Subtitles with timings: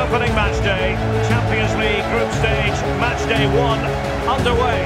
[0.00, 0.96] opening match day,
[1.28, 3.82] Champions League group stage, match day one
[4.34, 4.80] underway.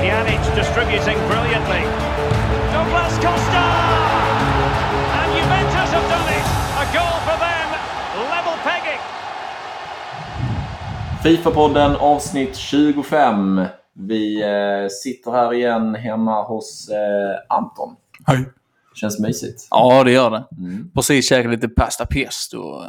[0.00, 1.82] Pjanic distributing brilliantly.
[2.72, 3.66] Douglas Costa!
[5.18, 6.46] And Juventus have done it!
[6.82, 7.68] A goal for them,
[8.32, 9.02] level pegging.
[11.22, 13.66] Fifa-podden avsnitt 25.
[13.92, 17.96] Vi eh, sitter här igen hemma hos eh, Anton.
[18.26, 18.44] Hej.
[18.94, 19.68] Känns mysigt.
[19.70, 20.44] Ja, det gör det.
[20.58, 20.90] Mm.
[20.94, 22.82] Precis käkat lite pasta pesto.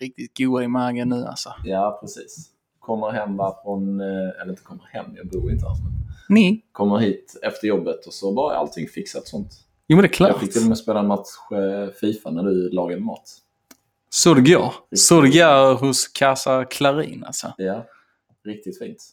[0.00, 1.54] Riktigt goa i magen nu alltså.
[1.64, 2.46] Ja, precis.
[2.78, 4.06] Kommer hem va, från, eh,
[4.42, 5.74] eller inte kommer hem, jag bor inte här.
[6.28, 6.64] Men Ni?
[6.72, 9.52] kommer hit efter jobbet och så bara är allting fixat sånt.
[9.86, 10.30] Jo, men det är klart.
[10.30, 13.36] Jag fick till och med spela en match eh, Fifa när du lagade mat.
[14.10, 14.74] Så det går.
[14.96, 17.52] Så det går hos Casa Clarin alltså.
[17.56, 17.86] Ja,
[18.44, 19.04] riktigt fint.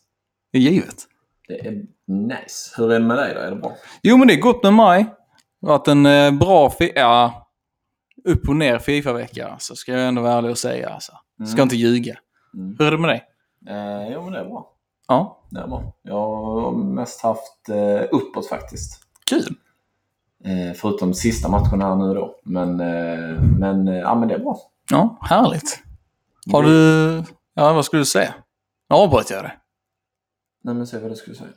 [0.52, 0.96] Det är givet.
[1.48, 2.74] Det är nice.
[2.77, 3.40] Hur är det med dig då?
[3.40, 3.76] Är det bra?
[4.02, 5.05] Jo, men det är gott med mig.
[5.62, 7.47] Det har varit en eh, bra fi- ja,
[8.27, 9.48] upp och ner Fifa-vecka.
[9.48, 10.90] Alltså, ska jag ändå vara ärlig och säga.
[10.90, 11.12] Alltså.
[11.46, 11.63] Ska Mm.
[11.63, 12.18] inte ljuga.
[12.54, 12.76] Mm.
[12.79, 13.24] Hur är det med dig?
[13.70, 14.71] Eh, jo, men det är bra.
[15.07, 15.93] Ja, Det är bra.
[16.02, 19.02] Jag har mest haft eh, uppåt faktiskt.
[19.29, 19.55] kul.
[20.46, 22.35] Eh, förutom sista matchen här nu då.
[22.43, 24.57] Men, eh, men, eh, ja, men det är bra.
[24.91, 25.84] Ja, härligt.
[26.52, 27.24] Har du...
[27.54, 28.34] Ja, vad skulle du säga?
[28.90, 29.52] Nu avbröt jag det.
[30.63, 31.49] Nej, men säg vad du skulle säga.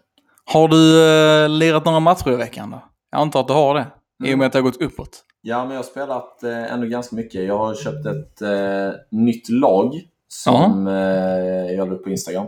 [0.44, 1.04] Har du
[1.44, 2.82] eh, lirat några matcher i veckan då?
[3.10, 3.86] Jag antar att du har det.
[4.24, 5.24] I och med att det har gått uppåt.
[5.42, 7.44] Ja, men jag har spelat eh, ändå ganska mycket.
[7.44, 9.94] Jag har köpt ett eh, nytt lag
[10.28, 12.46] som eh, jag la upp på Instagram.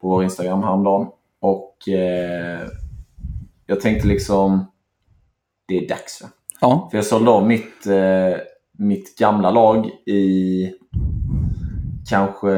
[0.00, 1.06] På vår Instagram häromdagen.
[1.40, 2.60] Och eh,
[3.66, 4.64] jag tänkte liksom,
[5.68, 6.22] det är dags.
[6.22, 6.28] Va?
[6.60, 6.88] Ja.
[6.90, 8.40] För jag sålde av mitt, eh,
[8.72, 10.72] mitt gamla lag i
[12.08, 12.52] kanske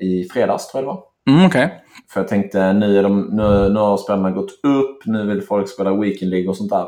[0.00, 1.04] i fredags tror jag det var.
[1.36, 1.84] Mm, Okej.
[2.08, 5.68] För jag tänkte nu, är de, nu, nu har spelarna gått upp, nu vill folk
[5.68, 6.86] spela Weekend League och sånt där.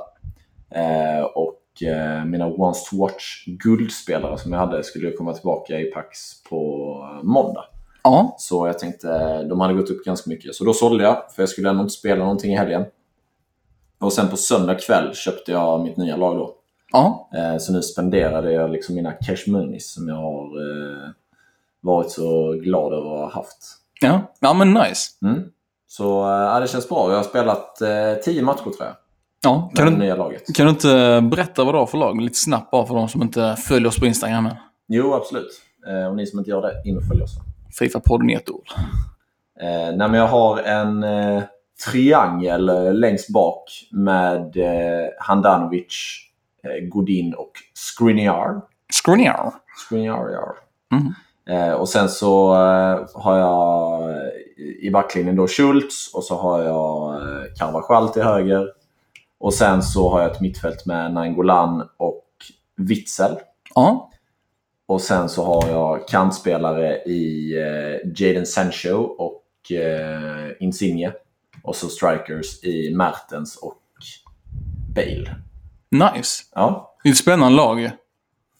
[0.75, 5.85] Eh, och eh, mina Once to Watch guldspelare som jag hade skulle komma tillbaka i
[5.85, 6.59] Pax på
[7.23, 7.65] måndag.
[8.05, 8.35] Ja.
[8.39, 10.55] Så jag tänkte, de hade gått upp ganska mycket.
[10.55, 12.85] Så då sålde jag, för jag skulle ändå inte spela någonting i helgen.
[14.01, 16.55] Och sen på söndag kväll köpte jag mitt nya lag då.
[16.93, 17.29] Ja.
[17.35, 20.49] Eh, Så nu spenderade jag liksom mina cash monies som jag har
[21.81, 23.59] varit så glad över att ha haft.
[24.01, 24.21] Ja.
[24.41, 25.11] Ja, men nice.
[25.23, 25.43] Mm.
[25.87, 27.11] Så ja, det känns bra.
[27.11, 28.95] Jag har spelat eh, tio matcher tror jag.
[29.45, 29.71] Ja.
[29.75, 30.15] Kan det
[30.47, 32.21] du, kan du inte berätta vad du har för lag?
[32.21, 34.57] Lite snabbt bara för de som inte följer oss på Instagram än.
[34.89, 35.63] Jo, absolut.
[35.87, 37.31] Eh, och ni som inte gör det, in och följ oss.
[37.81, 38.67] Fifa-podden i ett ord.
[39.61, 41.43] Eh, nej, jag har en eh,
[41.91, 46.19] triangel eh, längst bak med eh, Handanovic,
[46.65, 48.61] eh, Godin och Skriniar.
[48.93, 49.53] Skriniar.
[49.87, 50.55] Skriniar, ja.
[50.97, 51.15] Mhm.
[51.51, 54.03] Eh, och sen så eh, har jag
[54.83, 58.69] i backlinjen då Schultz och så har jag eh, Carvajal till höger.
[59.43, 62.25] Och sen så har jag ett mittfält med Nainggolan och
[62.77, 63.37] Witzel.
[63.75, 64.11] Ja.
[64.87, 71.13] Och sen så har jag kantspelare i eh, Jadon Sancho och eh, Insigne.
[71.63, 73.79] Och så strikers i Mertens och
[74.95, 75.37] Bale.
[75.91, 76.43] Nice.
[76.55, 76.97] Ja.
[77.03, 77.91] Det är ett spännande lag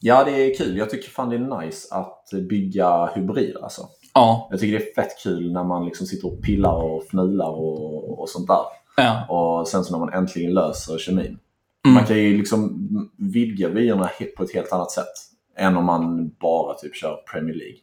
[0.03, 0.77] ja, det är kul.
[0.77, 3.87] Jag tycker fan det är nice att bygga hybrider alltså.
[4.13, 4.47] Ja.
[4.51, 8.19] Jag tycker det är fett kul när man liksom sitter och pillar och fnular och,
[8.19, 8.63] och sånt där.
[8.95, 9.25] Ja.
[9.29, 11.39] Och sen så när man äntligen löser kemin.
[11.85, 11.93] Mm.
[11.93, 15.13] Man kan ju liksom vidga vyerna på ett helt annat sätt.
[15.57, 17.77] Än om man bara typ kör Premier League.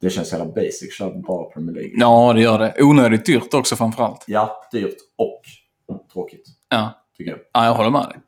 [0.00, 1.92] Det känns jävla basic att köra bara Premier League.
[1.94, 2.74] Ja, det gör det.
[2.82, 4.24] Onödigt dyrt också framförallt.
[4.26, 5.42] Ja, dyrt och
[6.12, 6.46] tråkigt.
[6.68, 6.90] Ja.
[7.16, 7.40] Tycker jag.
[7.52, 8.18] Ja, jag håller med dig.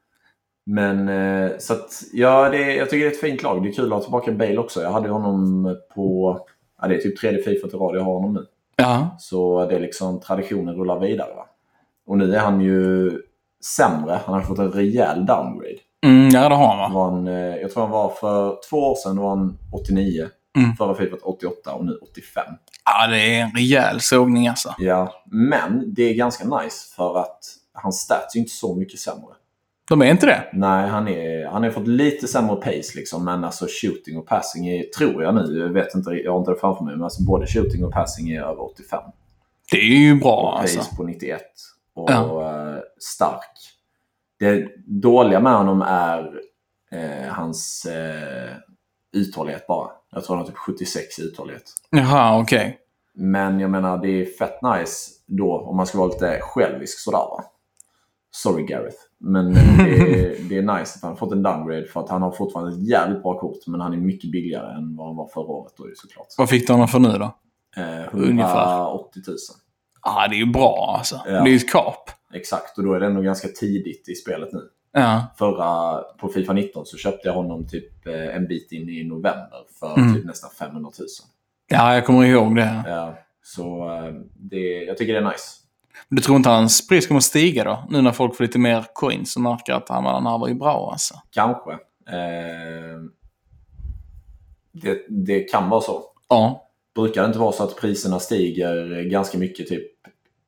[0.64, 3.62] Men eh, så att, ja, det, jag tycker det är ett fint lag.
[3.62, 4.82] Det är kul att ha tillbaka Bale också.
[4.82, 6.38] Jag hade honom på,
[6.80, 8.46] ja det är typ tredje Fifa till rad jag har honom nu.
[8.76, 9.16] Ja.
[9.18, 11.34] Så det är liksom traditionen rullar vidare.
[11.34, 11.46] Va?
[12.12, 13.10] Och nu är han ju
[13.76, 14.20] sämre.
[14.24, 15.78] Han har fått en rejäl downgrade.
[16.06, 17.00] Mm, ja, det har han Han va?
[17.00, 20.28] var en, eh, jag tror han var för två år sedan var han 89.
[20.58, 20.76] Mm.
[20.76, 22.44] Förra Fifa 88 och nu 85.
[22.84, 24.74] Ja, det är en rejäl sågning alltså.
[24.78, 27.38] Ja, men det är ganska nice för att
[27.72, 29.34] hans stats är inte så mycket sämre.
[29.88, 30.44] De är inte det?
[30.52, 34.68] Nej, han, är, han har fått lite sämre pace liksom, men alltså shooting och passing
[34.68, 37.22] är, tror jag nu, jag vet inte, jag har inte det framför mig, men alltså
[37.22, 39.00] både shooting och passing är över 85.
[39.70, 40.96] Det är ju bra och pace alltså.
[40.96, 41.42] på 91.
[41.94, 42.42] Och Ja.
[42.74, 43.50] eh, stark.
[44.38, 46.40] Det dåliga med honom är
[46.92, 48.56] eh, hans eh,
[49.12, 49.90] uthållighet bara.
[50.12, 51.62] Jag tror han har typ 76 i uthållighet.
[51.90, 52.78] Jaha, okej.
[53.14, 57.18] Men jag menar, det är fett nice då om man ska vara lite självisk sådär
[57.18, 57.44] va.
[58.30, 58.96] Sorry Gareth.
[59.18, 62.22] Men det är, det är nice att han har fått en downgrade för att han
[62.22, 63.66] har fortfarande ett jävligt bra kort.
[63.66, 66.26] Men han är mycket billigare än vad han var förra året då såklart.
[66.38, 67.34] Vad fick du honom för nu då?
[67.76, 68.80] Eh, Ungefär.
[68.80, 69.36] 180 000.
[70.04, 71.20] Ja, det är ju bra alltså.
[71.26, 71.30] Ja.
[71.32, 72.10] Det är ju ett kap.
[72.34, 74.60] Exakt, och då är det ändå ganska tidigt i spelet nu.
[74.92, 75.26] Ja.
[75.38, 79.58] Förra, på Fifa 19 så köpte jag honom typ eh, en bit in i november
[79.80, 80.14] för Mm.
[80.14, 81.08] typ nästan 500 000.
[81.68, 82.84] ja, jag kommer ihåg det.
[82.86, 85.58] Ja, så eh, det, jag tycker det är nice.
[86.08, 87.84] Du tror inte hans pris kommer stiga då?
[87.90, 90.54] Nu när folk får lite mer coins och märker att han, han här var ju
[90.54, 91.14] bra alltså.
[91.30, 91.72] Kanske.
[92.06, 92.98] Eh,
[94.72, 96.02] det, det kan vara så.
[96.28, 96.68] Ja.
[96.94, 99.86] Brukar det inte vara så att priserna stiger ganska mycket typ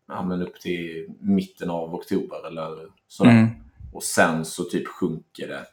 [0.08, 2.76] ja, men upp till mitten av oktober eller
[3.08, 3.30] sådär.
[3.30, 3.48] Mm.
[3.92, 5.66] Och sen så typ sjunker det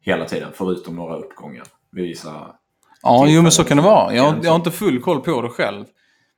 [0.00, 1.64] hela tiden förutom några uppgångar.
[1.92, 2.54] vid vissa
[3.02, 4.14] Ja, jo men så kan det vara.
[4.14, 5.84] Jag, jag har inte full koll på det själv.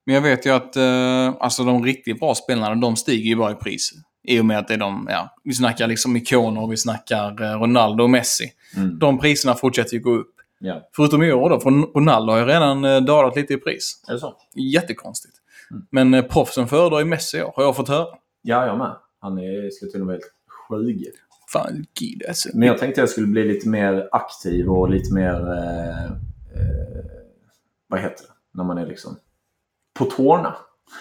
[0.07, 3.53] Men jag vet ju att eh, alltså de riktigt bra spelarna, de stiger ju bara
[3.53, 3.93] i pris.
[4.29, 7.61] I och med att det är de, ja, vi snackar liksom ikoner, vi snackar eh,
[7.61, 8.53] Ronaldo och Messi.
[8.77, 8.99] Mm.
[8.99, 10.36] De priserna fortsätter ju gå upp.
[10.59, 10.89] Ja.
[10.97, 14.03] Förutom i år då, för Ronaldo har ju redan eh, dalat lite i pris.
[14.09, 14.35] Är det så?
[14.55, 15.35] Jättekonstigt.
[15.71, 15.87] Mm.
[15.91, 18.07] Men eh, proffsen föredrar ju Messi i år, har jag fått höra.
[18.43, 18.97] Ja, jag med.
[19.21, 20.25] Han är, ska till och med helt
[20.69, 21.15] sjuk.
[21.53, 22.49] Fan, gud alltså.
[22.55, 25.53] Men jag tänkte jag skulle bli lite mer aktiv och lite mer...
[25.53, 27.05] Eh, eh,
[27.89, 28.33] vad heter det?
[28.59, 29.17] När man är liksom
[29.99, 30.57] på tårna.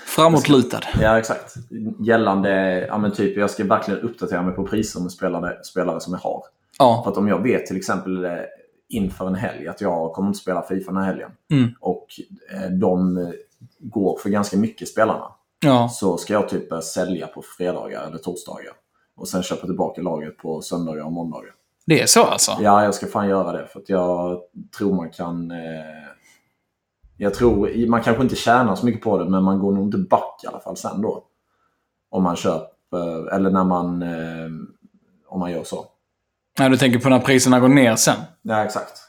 [0.06, 0.80] Framåtlutad.
[1.02, 1.56] Ja, exakt.
[2.00, 6.14] Gällande, ja men typ, jag ska verkligen uppdatera mig på priser med spelare, spelare som
[6.14, 6.40] jag har.
[6.42, 7.04] För Ja.
[7.08, 8.32] att om jag vet till exempel eh,
[8.90, 11.70] inför en helg att jag kommer inte spela Fifa den här helgen Mm.
[11.80, 12.08] och
[12.54, 13.30] eh, de eh,
[13.80, 15.32] går för ganska mycket spelarna
[15.66, 15.90] Ja.
[15.90, 18.74] så ska jag typ sälja på fredagar eller torsdagar
[19.16, 21.52] och sen köpa tillbaka laget på söndagar och måndagar.
[21.86, 22.52] Det är så alltså?
[22.60, 24.42] Ja, jag ska fan göra det för att jag
[24.78, 25.52] tror man kan...
[25.52, 25.58] Eh,
[27.18, 29.98] jag tror, man kanske inte tjänar så mycket på det men man går nog inte
[29.98, 31.24] back i alla fall sen då.
[32.10, 34.50] Om man köper, eller när man, eh,
[35.28, 35.86] om man gör så.
[36.60, 38.16] Ja, du tänker på när priserna går ner sen?
[38.42, 39.02] Ja, exakt.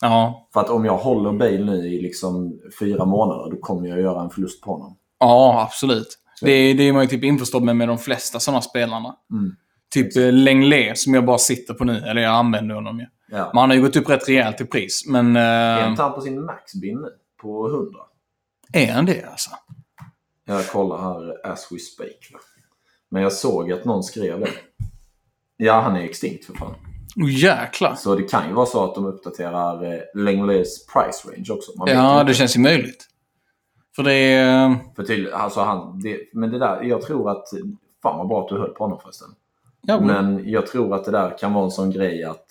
[0.00, 0.48] Ja.
[0.52, 4.22] För att om jag håller Bale nu i liksom fyra månader då kommer jag göra
[4.22, 4.96] en förlust på honom.
[5.18, 6.18] Ja, absolut.
[6.34, 9.16] Så- Det, är- det är man ju typ införstådd med med de flesta sådana spelarna.
[9.32, 9.56] Mm.
[9.92, 11.96] Typ eh, Lenglet som jag bara sitter på nu.
[11.98, 13.06] Eller jag använder honom ju.
[13.30, 13.50] Ja.
[13.52, 15.04] Men han har ju gått upp rätt rejält i pris.
[15.06, 15.36] Men...
[15.36, 17.08] Är Eh, inte han på sin maxbin nu?
[17.42, 17.88] På 100?
[18.72, 19.50] är han det alltså?
[20.44, 22.42] Jag kollar här as we speak.
[23.10, 24.48] Men jag såg att någon skrev det.
[25.56, 26.74] Ja, han är extinkt för fan.
[27.16, 27.94] Oh, jäklar.
[27.94, 31.72] Så det kan ju vara så att de uppdaterar eh, Langley's price range också.
[31.78, 32.30] Man Ja, inte.
[32.30, 33.06] det känns ju möjligt.
[33.96, 34.76] För det är...
[34.96, 37.44] För till, alltså han, det, men det där, jag tror att...
[38.02, 39.28] Fan vad bra att du höll på honom förresten.
[39.82, 42.46] Ja, Men jag tror att det där kan vara en sån grej att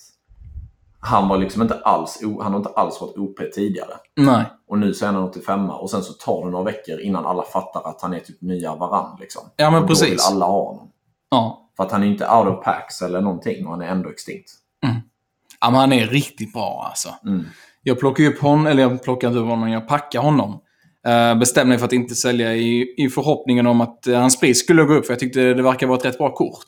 [0.99, 3.93] han var liksom inte alls, han har inte alls varit OP tidigare.
[4.15, 4.45] Nej.
[4.67, 7.43] Och nu så är han 85 och sen så tar det några veckor innan alla
[7.43, 9.17] fattar att han är typ nya Varann.
[9.19, 9.41] Liksom.
[9.55, 10.31] Ja, men och Då vill precis.
[10.31, 10.91] alla ha honom.
[11.29, 11.60] Ja.
[11.77, 14.51] För att han är inte out of packs eller någonting och han är ändå extinkt.
[15.62, 17.15] ja, men han är riktigt bra alltså.
[17.25, 17.45] Mm.
[17.83, 20.59] Jag plockar upp honom, eller jag plockar inte upp honom, jag packar honom.
[21.07, 24.59] Uh, bestämde mig för att inte sälja i, i förhoppningen om att uh, hans pris
[24.59, 26.65] skulle gå upp, för jag tyckte det verkar vara ett rätt bra kort.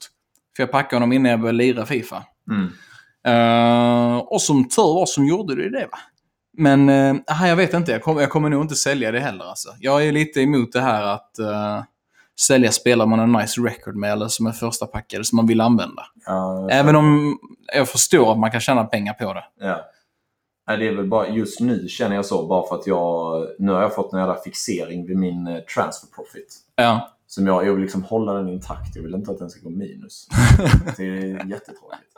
[0.55, 2.23] För jag packade honom innan jag började lira Fifa.
[2.51, 2.69] Mm.
[3.25, 5.99] Eh, och som tur var som gjorde det det va.
[6.57, 9.69] Men uh, jag vet inte, jag, kom, jag kommer nog inte sälja det heller alltså.
[9.79, 11.83] Jag är lite emot det här att uh,
[12.39, 15.47] sälja spelare man har en nice record med eller som är första packade som man
[15.47, 16.03] vill använda.
[16.25, 17.39] Ja, Även om
[17.75, 19.43] jag förstår att man kan tjäna pengar på det.
[19.59, 19.89] Ja.
[20.67, 23.71] Nej, det är väl bara just nu känner jag så bara för att jag nu
[23.71, 26.57] har jag fått en jävla fixering vid min eh, transfer profit.
[26.75, 28.95] Ja, Som jag, jag vill liksom hålla den intakt.
[28.95, 30.27] Jag vill inte att den ska gå minus.
[30.97, 32.13] Det är jättetråkigt.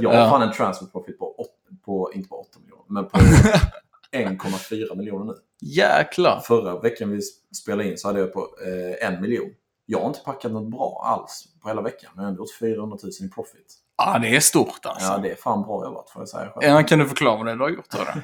[0.00, 0.30] Jag har Ja.
[0.30, 1.46] fan en transfer profit på,
[1.84, 3.18] på inte på 8 miljoner, men på
[4.12, 5.34] 1,4 miljoner nu.
[5.60, 6.40] jäklar.
[6.40, 7.20] Förra veckan vi
[7.62, 9.50] spelade in så hade jag på eh, en miljon.
[9.86, 12.58] Jag har inte packat något bra alls på hela veckan, men jag har ändå gjort
[12.60, 13.74] 400 000 i profit.
[13.96, 15.12] Ja, det är stort alltså.
[15.12, 16.72] Ja, det är fan bra jobbat får jag säga själv.
[16.76, 17.90] Ja, kan du förklara vad det är du har gjort?
[17.90, 17.98] Då?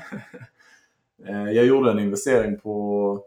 [1.28, 3.22] Eh, Jag gjorde en investering på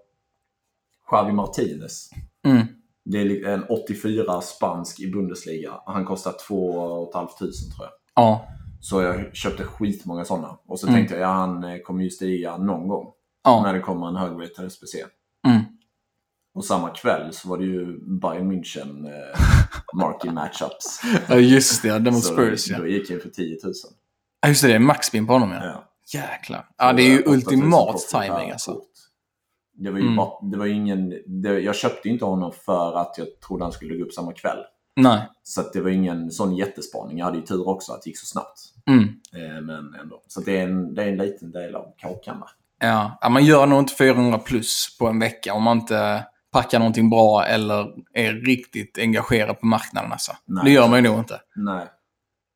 [1.12, 2.10] Javi Martinez.
[2.46, 2.66] Mm.
[3.06, 5.74] Det är en 84 spansk i Bundesliga.
[5.86, 7.90] Han kostar 2 500 tror jag.
[8.16, 8.46] Ja.
[8.82, 10.58] Så jag köpte skitmånga sådana.
[10.68, 11.00] Och så Mm.
[11.00, 13.12] tänkte jag, ja, han eh, kommer ju stiga någon gång.
[13.44, 13.62] Ja.
[13.64, 14.96] När det kommer en högratad SPC.
[16.56, 19.40] Och samma kväll så var det ju Bayern München eh,
[19.94, 21.02] marquee matchups.
[21.30, 22.00] ja, just det.
[22.00, 22.78] Den mot Spurs ja.
[22.80, 23.74] Då gick jag för 10 000.
[24.42, 24.48] ja.
[24.50, 25.66] Just det, det är maxspin på honom ja.
[25.66, 25.84] Ja.
[26.20, 26.66] Jäklar.
[26.78, 28.82] Ja, det är ju 8 000 ultimat timing alltså.
[29.76, 30.16] Det var ju Mm.
[30.16, 33.72] bara, det var ingen, det, jag köpte ju inte honom för att jag trodde han
[33.72, 34.58] skulle gå upp samma kväll.
[34.96, 35.22] Nej.
[35.44, 37.18] Så det var ingen sån jättespaning.
[37.18, 38.60] Jag hade ju tur också att det gick så snabbt.
[38.88, 39.04] Mm.
[39.34, 40.22] Eh, men ändå.
[40.28, 42.44] Så det är, en, det är en liten del av kakan
[43.22, 47.10] ja, man gör nog inte 400 plus på en vecka om man inte packar någonting
[47.10, 50.12] bra eller är riktigt engagerad på marknaden.
[50.12, 50.32] Alltså.
[50.46, 50.64] Nej.
[50.66, 51.42] Det gör man ju nog inte.
[51.56, 51.88] Nej.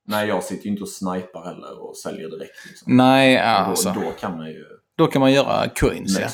[0.10, 2.66] Nej, jag sitter ju inte och snipar heller och säljer direkt.
[2.68, 2.98] Liksom.
[2.98, 3.94] Nej, alltså.
[3.94, 4.66] då, då kan man ju
[4.98, 6.28] Då kan man göra coins, ja.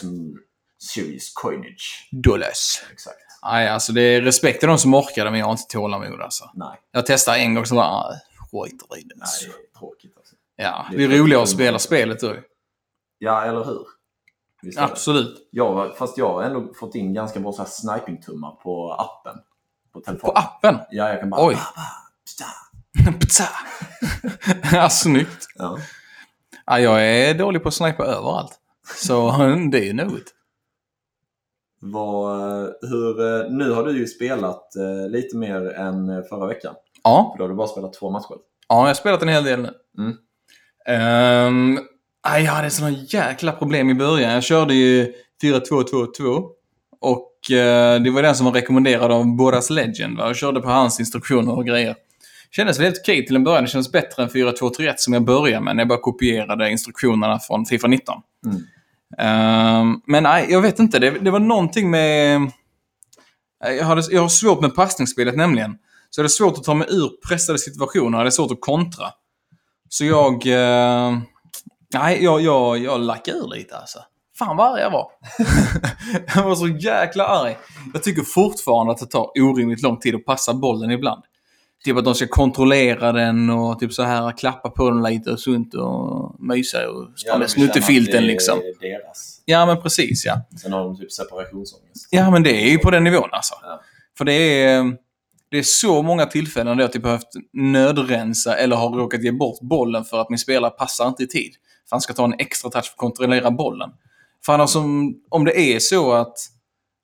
[0.93, 2.09] serious coinage.
[2.11, 2.83] Dollars.
[2.91, 3.17] Exakt.
[3.43, 6.21] Nej, alltså det är respekt till de som orkar det, men jag har inte tålamod
[6.21, 6.51] alltså.
[6.53, 6.79] Nej.
[6.91, 8.13] Jag testade en gång så bara, ah,
[8.51, 9.15] skiter i det.
[9.15, 10.35] Nej, det är tråkigt alltså.
[10.55, 12.35] Ja, det det är är roligare att spela spelet då.
[13.17, 13.85] Ja, eller hur?
[14.63, 14.77] Det.
[14.81, 15.47] Absolut.
[15.51, 19.41] Jag, fast jag har ändå fått in ganska bra så här sniping-tummar på appen.
[19.93, 20.37] På På telefonen.
[20.37, 20.75] appen?
[20.91, 21.47] Ja, jag kan bara...
[21.47, 21.57] Oj.
[23.19, 23.43] Ptsa.
[24.71, 25.45] ja, snyggt.
[25.55, 25.77] Ja.
[26.65, 28.59] Ja, jag är dålig på att snipa överallt.
[28.95, 29.31] Så
[29.71, 30.33] det är ju något.
[32.81, 36.75] Hur, eh, nu har du ju spelat eh, lite mer än eh, förra veckan.
[37.03, 38.35] Ja, För då har du bara spelat två matcher.
[38.67, 39.73] ja, jag har spelat en hel del nu.
[39.97, 40.17] Mm.
[40.85, 41.79] Aj,
[42.23, 44.31] jag hade sådana jäkla problem i början.
[44.31, 45.13] Jag körde ju
[45.43, 46.45] 4-2-2-2.
[47.01, 50.17] Och eh, det var den som var rekommenderad av Boras Legend.
[50.17, 50.27] Va?
[50.27, 51.95] Jag körde på hans instruktioner och grejer.
[52.51, 53.63] Kändes väldigt okej till en början.
[53.63, 57.65] Det kändes bättre än 4-2-3-1 som jag började med när jag bara kopierade instruktionerna från
[57.65, 58.21] Fifa 19.
[58.45, 58.61] Mm.
[59.17, 60.99] Ehm, men nej, jag vet inte.
[60.99, 62.41] Det, det var någonting med...
[63.59, 65.77] Jag, hade, jag har svårt med passningsspelet nämligen.
[66.09, 68.19] Så det är svårt att ta mig ur pressade situationer.
[68.19, 69.07] Det är svårt att kontra.
[69.89, 70.47] Så jag...
[70.47, 71.17] eh,
[71.93, 73.99] nej, jag, jag, jag lackade ur lite alltså.
[74.37, 75.07] Fan vad arg jag var.
[76.35, 77.57] jag var så jäkla arg.
[77.93, 81.23] Jag tycker fortfarande att det tar orimligt lång tid att passa bollen ibland.
[81.85, 85.39] Typ att de ska kontrollera den och typ så här klappa på den lite och
[85.39, 88.59] sunt och mysa och med snuttefilten liksom.
[88.81, 89.41] Deras.
[89.45, 90.41] Ja, men precis ja.
[90.61, 92.07] Sen har de typ separationsångest.
[92.09, 93.53] Ja, men det är ju på den nivån alltså.
[93.61, 93.81] Ja.
[94.17, 94.33] För det
[94.63, 94.97] är,
[95.51, 99.61] det är så många tillfällen där jag typ behövt nödrensa eller har råkat ge bort
[99.61, 101.53] bollen för att min spelare passar inte i tid.
[101.89, 103.89] Han ska ta en extra touch för att kontrollera bollen.
[104.45, 106.37] För annars om, om det är så att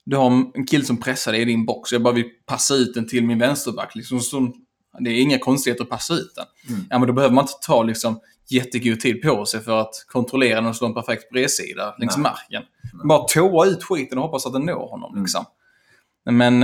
[0.06, 2.94] du har en kille som pressar dig i din box jag bara vill passa ut
[2.94, 3.94] den till min vänsterback.
[3.94, 4.52] Liksom, så,
[4.98, 6.46] det är inga konstigheter att passa ut den.
[6.68, 6.86] Mm.
[6.90, 8.20] Ja, men då behöver man inte ta liksom,
[8.50, 12.22] jättegod tid på sig för att kontrollera den och slå en perfekt bredsida längs Nej.
[12.22, 12.62] marken.
[13.04, 15.12] Bara tåa ut skiten och hoppas att den når honom.
[15.12, 15.22] Mm.
[15.22, 15.44] Liksom.
[16.30, 16.62] Men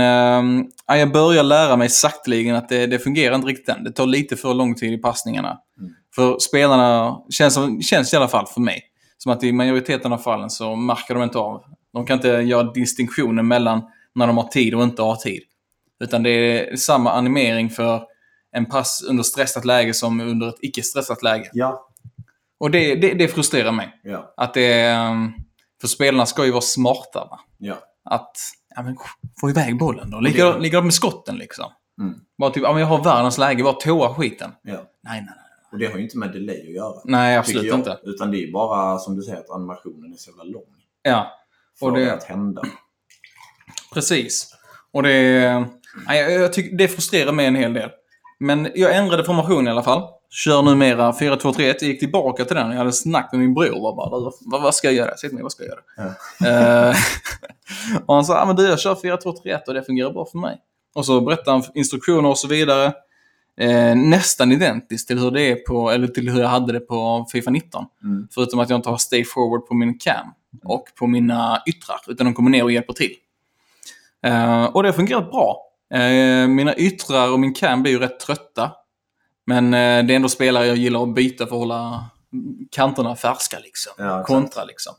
[0.87, 3.83] ja, jag börjar lära mig sakteligen att det, det fungerar inte riktigt än.
[3.83, 5.57] Det tar lite för lång tid i passningarna.
[5.79, 5.93] Mm.
[6.17, 8.81] För spelarna, känns, som- känns i alla fall för mig,
[9.17, 11.63] som att i majoriteten av fallen så märker de inte av.
[11.93, 13.81] De kan inte göra distinktionen mellan
[14.15, 15.41] när de har tid och inte har tid.
[16.03, 18.03] Utan det är samma animering för
[18.51, 21.49] en pass under stressat läge som under ett icke-stressat läge.
[21.53, 21.89] Ja.
[22.59, 23.99] Och det, det, det frustrerar mig.
[24.03, 24.33] Ja.
[24.37, 25.33] Att det ehm,
[25.81, 27.27] För spelarna ska ju vara smarta.
[27.29, 27.39] Va?
[27.57, 27.75] Ja.
[28.09, 28.37] Att
[28.75, 28.97] ja, men,
[29.41, 30.19] få iväg bollen då.
[30.19, 31.65] Likadant likadant med skotten liksom.
[32.01, 32.19] Mm.
[32.37, 34.51] Bara typ, ja, men jag har världens läge, bara tåa skiten.
[34.63, 34.73] ja.
[34.73, 35.46] Nej, nej, nej.
[35.71, 37.01] Och det har ju inte med delay att göra.
[37.05, 37.75] Nej, absolut jag.
[37.79, 37.99] inte.
[38.03, 40.63] Utan det är bara som du säger att animationen är så jävla lång.
[41.03, 41.31] Ja,
[41.79, 42.61] För Och det- det att hända.
[43.93, 44.53] precis.
[44.93, 45.65] Och det,
[46.07, 47.89] nej, jag, tycker, det frustrerar mig en hel del.
[48.39, 50.01] Men jag ändrade formation i alla fall.
[50.29, 51.59] Kör numera 4-2-3-1.
[51.59, 52.71] Jag gick tillbaka till den.
[52.71, 53.81] Jag hade snack med min bror.
[53.81, 55.17] Var bara, "Du, vad, vad ska jag göra?
[55.17, 56.89] Säg till mig, vad ska jag göra?
[56.89, 56.95] Eh,
[58.05, 60.57] och han sa, ah, men du jag kör 4-2-3-1 och det fungerar bra för mig.
[60.95, 62.93] Och så berättade han instruktioner och så vidare.
[63.59, 67.27] Eh, nästan identiskt till hur det är på, eller till hur jag hade det på
[67.31, 67.85] Fifa 19.
[68.03, 68.27] Mm.
[68.31, 70.27] Förutom att jag inte har stay forward på min cam
[70.63, 73.13] och på mina yttrar, utan de kommer ner och hjälper till.
[74.25, 75.63] Eh, och det har fungerat bra.
[75.93, 78.71] Eh, mina yttrar och min cam blir ju rätt trötta.
[79.45, 82.05] Men eh, det är ändå spelare jag gillar att byta för att hålla
[82.71, 83.93] kanterna färska liksom.
[83.97, 84.23] Ja.
[84.23, 84.93] Kontra liksom.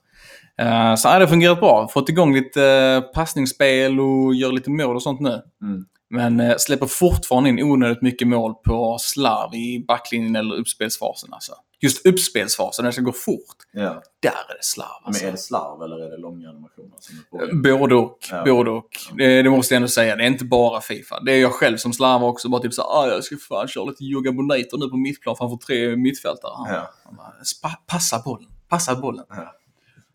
[0.58, 1.88] Eh, så det har fungerat bra.
[1.88, 5.42] Fått igång lite eh, passningsspel och gör lite mål och sånt nu.
[5.62, 5.84] Mm.
[6.10, 11.32] Men eh, släpper fortfarande in onödigt mycket mål på slarv i backlinjen eller uppspelsfasen.
[11.32, 11.52] Alltså.
[11.80, 13.56] Just uppspelsfasen, när det ska gå fort.
[13.72, 14.02] Ja.
[14.20, 14.86] Där är det slarv.
[15.04, 15.22] Alltså.
[15.22, 16.96] Men är det slarv eller är det långa animationer?
[17.00, 17.62] Som?
[17.62, 18.18] Både och.
[18.30, 18.44] Ja.
[18.44, 18.88] Både och.
[19.16, 20.16] Det, det måste jag ändå säga.
[20.16, 21.20] Det är inte bara Fifa.
[21.20, 22.48] Det är jag själv som slarvar också.
[22.48, 25.56] Bara typ så ah, jag ska fan köra lite yoga bonito nu på mittplan framför
[25.56, 26.52] tre mittfältare.
[26.74, 26.90] Ja.
[27.04, 28.48] Han bara, "Spa- Passa bollen.
[28.68, 29.24] Passa bollen.
[29.28, 29.54] Ja.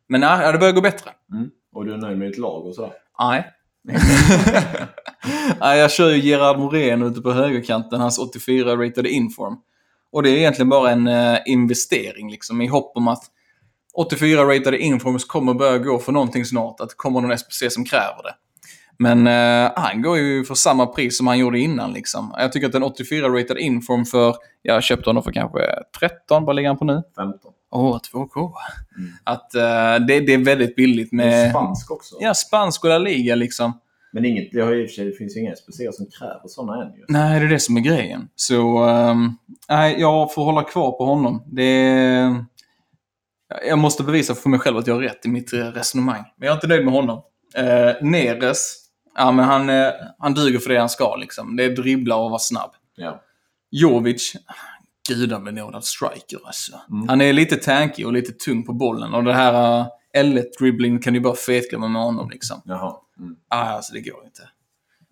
[0.07, 1.11] Men nej, det börjar gå bättre.
[1.33, 1.49] Mm.
[1.73, 2.93] Och du är nöjd med ditt lag och sådär?
[3.19, 3.51] Nej.
[5.59, 9.57] Nej, jag kör ju Gerard Morén ute på högerkanten, hans 84-ratade inform.
[10.11, 13.23] Och det är egentligen bara en eh, investering liksom, i hopp om att
[13.97, 18.23] 84-ratade informs kommer börja gå för någonting snart, att det kommer någon SPC som kräver
[18.23, 18.35] det.
[18.97, 21.93] Men eh, han går ju för samma pris som han gjorde innan.
[21.93, 22.33] Liksom.
[22.37, 25.59] Jag tycker att en 84-ratad inform för, jag köpte honom för kanske
[25.99, 27.03] 13, vad ligger han på nu?
[27.15, 27.51] 15.
[27.71, 28.53] Åh, 2K.
[28.97, 29.11] Mm.
[29.23, 31.49] Att eh, det, det är väldigt billigt med...
[31.49, 32.15] spansk också.
[32.19, 33.79] Ja, spansk och La Liga liksom.
[34.13, 37.05] Men inget, det, har ju det finns ju inga SPC som kräver sådana än ju.
[37.07, 38.29] Nej, det är det som är grejen.
[38.35, 39.31] Så ehm,
[39.69, 41.43] nej, jag får hålla kvar på honom.
[41.45, 41.83] Det
[43.67, 46.23] jag måste bevisa för mig själv att jag har rätt i mitt eh, resonemang.
[46.37, 47.21] Men jag är inte nöjd med honom.
[47.55, 48.75] Eh, Neres,
[49.15, 51.55] ja men han, eh, han duger för det han ska liksom.
[51.55, 52.71] Det är dribbla och vara snabb.
[52.95, 53.21] Ja.
[53.71, 54.33] Jovic,
[55.09, 56.79] gudabenådad striker alltså.
[56.91, 57.09] Mm.
[57.09, 59.13] Han är lite tankig och lite tung på bollen.
[59.13, 59.85] Och det här
[60.17, 62.61] uh, L1-dribbling kan du bara fetglömma med honom liksom.
[62.65, 62.95] Jaha.
[63.19, 63.35] Mm.
[63.47, 64.41] Ah, alltså det går inte.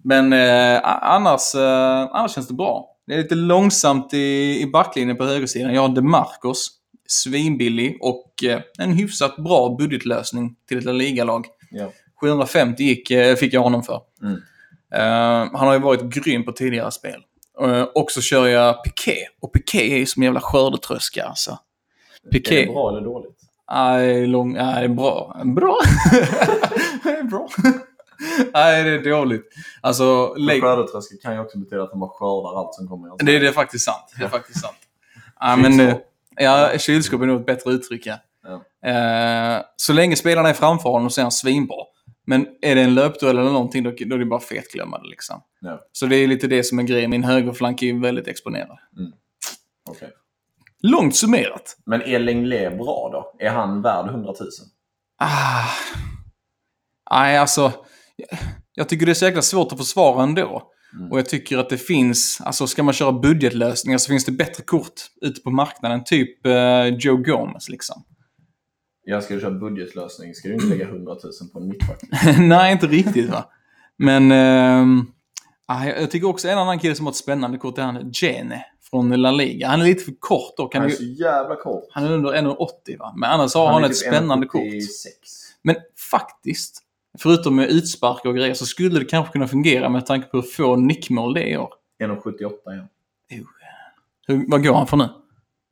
[0.03, 2.87] Men eh, annars, eh, annars känns det bra.
[3.07, 5.73] Det är lite långsamt i, i backlinjen på högersidan.
[5.73, 6.71] Jag har DeMarcos,
[7.07, 11.45] svinbillig och eh, en hyfsat bra budgetlösning till ett La Liga-lag.
[11.71, 11.91] Ja.
[12.21, 14.01] 750 gick, eh, fick jag honom för.
[14.21, 14.41] Mm.
[14.93, 17.21] Eh, han har ju varit grym på tidigare spel.
[17.61, 19.27] Uh, och så kör jag Piqué.
[19.41, 21.59] Och Piqué är ju som en jävla skördetröska alltså.
[22.23, 22.65] Är Piqué.
[22.65, 23.37] det bra eller dåligt?
[23.71, 24.53] Nej, lång...
[24.53, 25.41] Nej, bra.
[25.45, 25.77] Bra?
[27.03, 27.49] det är bra.
[28.53, 29.53] Nej, det är dåligt.
[29.81, 30.61] Alltså, lägg...
[30.61, 33.25] Skördetröska kan ju också betyda att man skördar allt som kommer.
[33.25, 34.13] Det, det är faktiskt sant.
[34.17, 34.77] Det är faktiskt sant.
[35.39, 35.95] Ja, men, eh,
[36.35, 38.15] ja, kylskåp är nog ett bättre uttryck, ja.
[38.43, 38.89] Ja.
[38.89, 41.77] Eh, så länge spelarna är framför honom så är han svinbra.
[42.25, 45.41] Men är det en löpduell eller någonting, då, då är det bara fetglömmande liksom.
[45.61, 45.79] Ja.
[45.91, 47.09] Så det är lite det som är grejen.
[47.09, 48.77] Min högerflank är ju väldigt exponerad.
[49.89, 50.09] Okej.
[50.81, 51.77] Långt summerat.
[51.85, 53.45] Men är Lenglet bra då?
[53.45, 54.49] Är han värd 100 000?
[55.17, 55.65] Ah.
[57.11, 57.71] Nej, alltså.
[58.73, 60.63] Jag tycker det är så jäkla svårt att försvara ändå.
[60.93, 61.11] Mm.
[61.11, 64.63] Och jag tycker att det finns, alltså ska man köra budgetlösningar så finns det bättre
[64.63, 66.03] kort ute på marknaden.
[66.03, 68.03] Typ eh, Joe Gomez liksom.
[69.03, 71.19] Jag ska du köra budgetlösning ska du inte lägga 100 000
[71.53, 71.99] på en mittback.
[72.39, 73.45] Nej, inte riktigt va.
[73.97, 74.31] Men
[75.67, 78.65] jag jag tycker också en annan kille som har ett spännande kort är han Gene
[78.91, 79.67] från La Liga.
[79.67, 80.67] Han är lite för kort då.
[80.67, 81.87] Kan Han är så jävla kort.
[81.91, 83.13] han är under 1,80 va.
[83.17, 84.47] Men annars har han, är ett typ spännande 1,76.
[84.47, 84.63] kort.
[85.61, 85.75] Men
[86.11, 86.79] faktiskt,
[87.19, 90.43] förutom med utspark och grejer, så skulle det kanske kunna fungera med tanke på hur
[90.43, 91.73] få nickmål det är i år.
[92.03, 92.87] 1,78 ja.
[94.27, 95.09] Hur, vad går han för nu?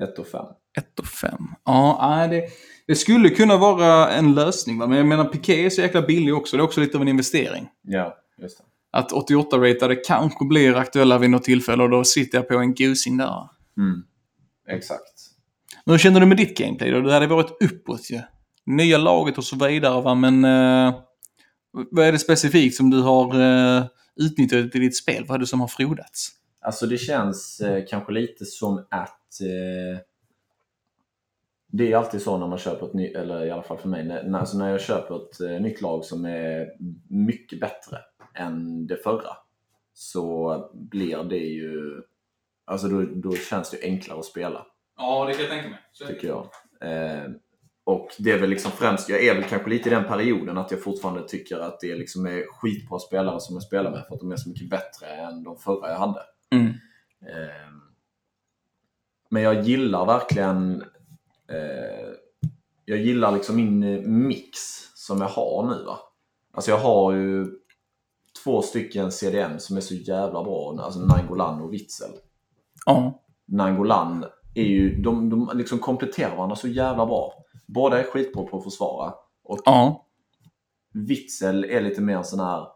[0.04, 0.46] 1 och 5.
[0.78, 1.32] 1 och 5.
[1.66, 2.44] Ja, det,
[2.88, 4.80] det skulle kunna vara en lösning.
[4.80, 4.88] Va?
[4.88, 6.58] Men jag menar, Piqué är så jäkla billig också.
[6.58, 7.70] Det är också lite av en investering.
[7.82, 8.64] Ja, just det.
[8.92, 13.18] Att 88-ratade kanske blir aktuella vid något tillfälle och då sitter jag på en gosing
[13.18, 13.50] där.
[13.78, 14.04] Mm.
[14.68, 15.02] Exakt.
[15.86, 17.02] Men hur känner du med ditt gameplay då?
[17.02, 18.20] Det hade varit uppåt ju.
[18.66, 20.46] Nya laget och så vidare va, men...
[20.46, 21.00] Eh,
[21.72, 25.26] vad är det specifikt som du har eh, utnyttjat i ditt spel?
[25.28, 26.30] Vad är det som har frodats?
[26.62, 30.00] Alltså det känns eh, kanske lite som att eh,
[31.72, 34.06] det är alltid så när man köper ett nytt, eller i alla fall för mig,
[34.06, 36.68] när, när- alltså när jag köper ett eh, nytt lag som är
[37.10, 37.98] mycket bättre
[38.40, 39.38] än det förra
[39.94, 42.02] så blir det ju,
[42.66, 44.66] alltså då, då känns det enklare att spela
[44.98, 45.80] Ja, det kan jag tänka mig.
[46.08, 46.50] tycker jag.
[46.82, 47.30] Eh,
[47.84, 50.72] och det är väl liksom främst, jag är väl kanske lite i den perioden att
[50.72, 54.20] jag fortfarande tycker att det liksom är skitbra spelare som jag spelar med för att
[54.20, 56.22] de är så mycket bättre än de förra jag hade.
[56.52, 56.68] Mm.
[57.28, 57.70] Eh,
[59.30, 60.82] Men jag gillar verkligen
[61.50, 62.10] eh,
[62.86, 64.58] Jag gillar liksom min mix
[64.96, 65.84] som jag har nu.
[65.84, 66.00] Va?
[66.54, 67.48] Alltså jag har ju
[68.44, 70.80] två stycken CDM som är så jävla bra.
[70.82, 72.12] Alltså Nangolan och Witzel.
[72.86, 73.24] Ja.
[73.48, 74.26] Nangolan
[74.56, 77.34] är ju, de, de liksom kompletterar varandra så jävla bra.
[77.68, 79.14] Båda är skitbra på att försvara.
[79.44, 80.06] Och Ja.
[80.94, 82.68] Witzel är lite mer en sån här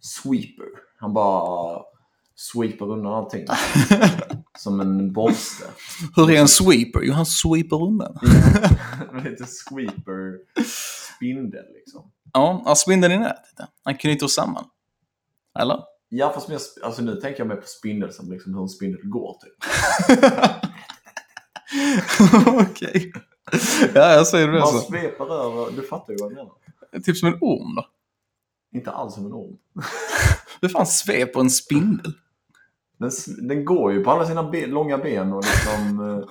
[0.00, 0.66] sweeper.
[0.98, 1.82] Han bara
[2.34, 3.46] sweeper undan allting.
[4.58, 5.64] Som en borste.
[6.16, 7.00] Hur är en sweeper?
[7.02, 8.18] Jo, han sweeper undan.
[9.24, 10.38] lite sweeper
[11.16, 12.10] spindel liksom.
[12.32, 13.68] Ja, spindeln i nätet.
[13.84, 14.64] Han knyter samman.
[15.58, 15.82] Eller?
[16.08, 19.00] Ja fast sp- alltså nu tänker jag mer på spindel som liksom hur en spindel
[19.04, 19.54] går typ.
[22.70, 23.12] Okej.
[23.94, 24.78] Ja, jag säger det Man så.
[24.78, 26.52] sveper över, du fattar ju vad jag menar.
[27.04, 27.86] Typ som en orm då.
[28.74, 29.56] Inte alls som en orm.
[30.60, 32.12] Hur fan sveper en spindel?
[32.98, 33.10] Den,
[33.48, 36.24] den går ju på alla sina ben, långa ben och liksom...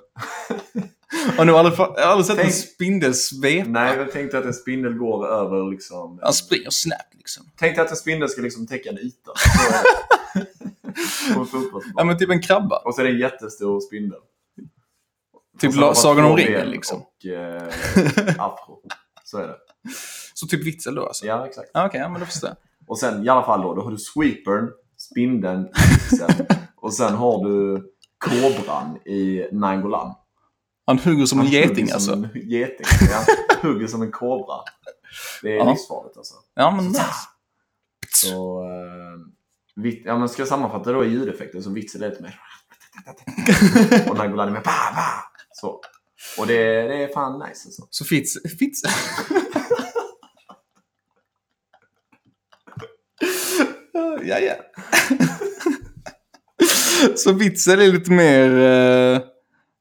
[1.37, 3.69] Har du aldrig, aldrig sett en Tänk- spindel svepa?
[3.69, 6.19] nej, jag tänkte att en spindel går över liksom...
[6.21, 7.43] Han springer snabbt liksom.
[7.59, 9.31] Tänk dig att en spindel ska liksom täcka en yta.
[11.33, 11.93] på en fotbollsplan.
[11.97, 12.77] Ja, men typ en krabba.
[12.85, 14.19] Och så är det en jättestor spindel.
[15.59, 17.01] Typ Sagan om ringen liksom.
[17.01, 17.73] Och eh,
[18.37, 18.81] afro.
[19.23, 19.55] Så är det.
[20.33, 21.25] Så typ Witzel då alltså?
[21.25, 21.69] Ja, exakt.
[21.73, 22.57] Ja, Okej, ja, men då förstår jag.
[22.87, 25.67] Och sen i alla fall då, då har du sweepern, spindeln,
[26.75, 27.83] och sen har du
[28.17, 30.15] kobran i Nangolan.
[30.89, 32.13] Han hugger som en Han hugger geting som alltså.
[32.13, 32.85] En geting.
[33.11, 33.25] Ja,
[33.61, 34.55] hugger som en kobra.
[35.41, 35.71] Det är Ja.
[35.71, 36.33] livsfarligt alltså.
[36.55, 37.03] Ja, men nice.
[38.13, 38.63] Så,
[39.75, 42.39] vit, ja, men ska jag sammanfatta då ljudeffekten så Witzel är lite mer...
[44.09, 44.59] Och Nangolan är mer...
[44.61, 45.05] Ba, ba,
[45.53, 45.81] så.
[46.37, 47.87] Och det, det är fan nice alltså.
[47.89, 48.37] Så Fitz...
[48.59, 48.81] Fitz...
[54.23, 54.55] ja, ja.
[57.15, 58.49] Så Witzel är lite mer...
[58.57, 59.21] eh,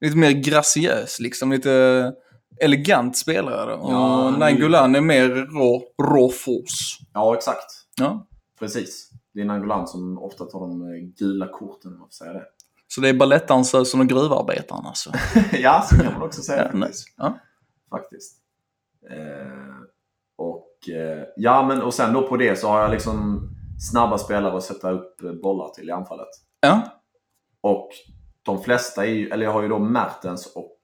[0.01, 1.53] lite mer graciös liksom.
[1.53, 2.13] Lite
[2.61, 3.71] elegant spelare.
[3.71, 7.05] Ja, Och Nangolan är mer rå, rå force.
[7.15, 7.67] Ja, exakt.
[7.97, 8.27] Ja.
[8.59, 9.11] Precis.
[9.35, 12.45] Det är Nangolan som ofta tar de eh, gula korten, om man får säga det.
[12.89, 15.11] Så det är balettdansösen och gruvarbetaren alltså.
[15.53, 16.71] ja, så kan man också säga.
[16.73, 17.15] Ja, faktiskt.
[17.17, 17.39] ja.
[17.91, 18.37] faktiskt.
[19.11, 19.75] Eh,
[20.37, 23.49] och eh, ja, men och sen då på det så har jag liksom
[23.91, 26.29] snabba spelare att sätta upp bollar till i anfallet.
[26.61, 26.83] ja.
[27.61, 27.89] Och
[28.49, 30.77] de flesta är ju, eller jag har ju då Mertens och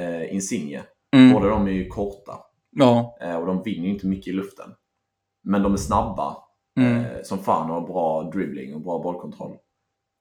[0.00, 0.82] eh, Insigne.
[1.16, 1.32] Mm.
[1.32, 2.32] Båda de är ju korta
[2.70, 3.16] Ja.
[3.20, 4.70] eh, och de vinner ju inte mycket i luften.
[5.44, 6.36] Men de är snabba
[6.80, 6.96] Mm.
[7.04, 9.56] eh, som fan och har bra dribbling och bra bollkontroll.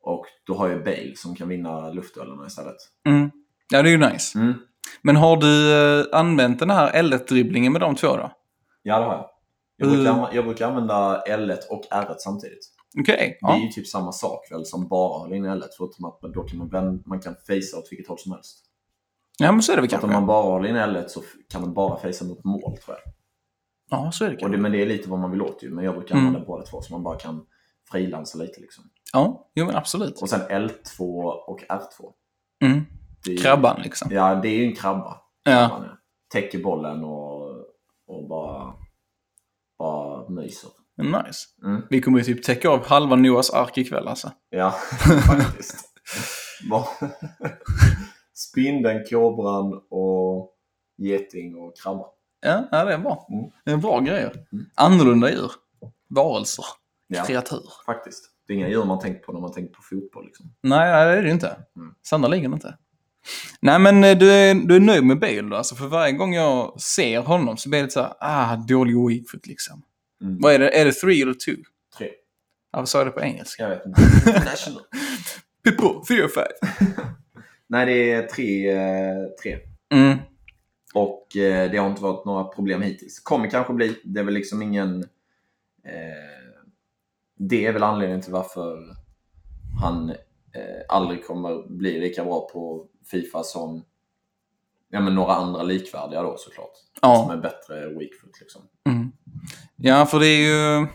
[0.04, 2.76] Och då har jag Bale som kan vinna luftduellerna istället.
[3.08, 3.32] Mm.
[3.74, 4.40] Ja, det är ju nice.
[4.40, 4.54] Mm.
[5.02, 8.32] Men har du eh, använt den här L1-dribblingen med de två då?
[8.84, 9.30] Ja, det har jag.
[9.78, 12.68] Jag brukar, jag brukar använda L1 och R1 samtidigt.
[13.00, 13.38] Okej.
[13.42, 13.58] Det är Ja.
[13.58, 16.70] ju typ samma sak väl som bara hålla in L1 förutom att då kan man,
[16.70, 18.66] vän- man kan facea åt vilket håll som helst.
[19.40, 20.08] ja, men så är det väl kanske.
[20.08, 23.14] om man bara håller in L1 så kan man bara facea mot mål tror jag.
[23.90, 24.58] Ja, så är det Och kanske.
[24.58, 25.70] det, men det är lite vad man vill åt ju.
[25.70, 26.28] Men jag brukar Mm.
[26.28, 27.46] använda båda två så man bara kan
[27.92, 28.84] frilansa lite liksom.
[29.14, 30.22] Ja, jo men absolut.
[30.22, 31.00] Och sen L2
[31.48, 32.14] och R2.
[32.64, 32.82] Mm.
[33.30, 34.12] Är, Krabban liksom.
[34.12, 35.18] Ja, det är ju en krabba.
[35.44, 35.86] Ja.
[36.34, 37.50] Täcker bollen och,
[38.08, 38.74] och bara,
[39.78, 40.70] bara myser.
[41.06, 41.48] Nice.
[41.64, 41.82] Mm.
[41.90, 44.32] Vi kommer ju typ täcka av halva Noahs ark ikväll alltså.
[44.50, 44.72] Ja,
[45.28, 45.86] faktiskt.
[48.34, 50.52] Spindeln, kobran och
[50.98, 52.06] geting och krabba.
[52.42, 53.28] Ja, ja det är bra.
[53.32, 53.52] Mm.
[53.66, 54.32] Det är bra grejer.
[54.54, 54.66] Mm.
[54.76, 55.52] Annorlunda djur.
[56.10, 56.66] Varelser.
[57.08, 57.64] Ja, Kreatur.
[57.86, 58.24] faktiskt.
[58.48, 60.26] Det är inga djur man tänker på när man tänker på fotboll.
[60.26, 60.54] Liksom.
[60.64, 61.48] Nej, nej, det är det ju inte.
[61.76, 61.94] Mm.
[62.02, 62.78] Sannerligen inte.
[63.60, 65.56] Nej, men eh, du är, du är nöjd med Bale då?
[65.56, 69.48] Alltså för varje gång jag ser honom så blir det så här, ah, dålig weakfoot
[69.48, 69.84] liksom.
[70.22, 70.38] Mm.
[70.42, 70.80] Vad är det?
[70.82, 71.56] Är det three eller two?
[71.98, 72.10] Tre.
[72.72, 73.64] Ja, vad sa jag det på engelska?
[73.64, 74.02] Jag vet inte.
[74.28, 74.82] International.
[75.64, 76.76] Pippo, three or five.
[77.68, 78.70] Nej, det är tre.
[78.72, 79.58] eh, tre.
[79.94, 80.18] Mm.
[80.94, 83.20] Och eh, det har inte varit några problem hittills.
[83.20, 84.02] Kommer kanske bli.
[84.04, 85.04] Det är väl liksom ingen...
[85.86, 86.62] Eh,
[87.38, 88.96] det är väl anledningen till varför
[89.82, 90.16] han eh,
[90.90, 93.84] aldrig kommer bli lika bra på Fifa som
[94.90, 96.74] ja, men några andra likvärdiga då såklart.
[97.02, 97.16] Ja.
[97.16, 98.62] Som är bättre weakfoot liksom.
[98.90, 99.01] Mm.
[99.84, 100.88] Ja, för det är ju...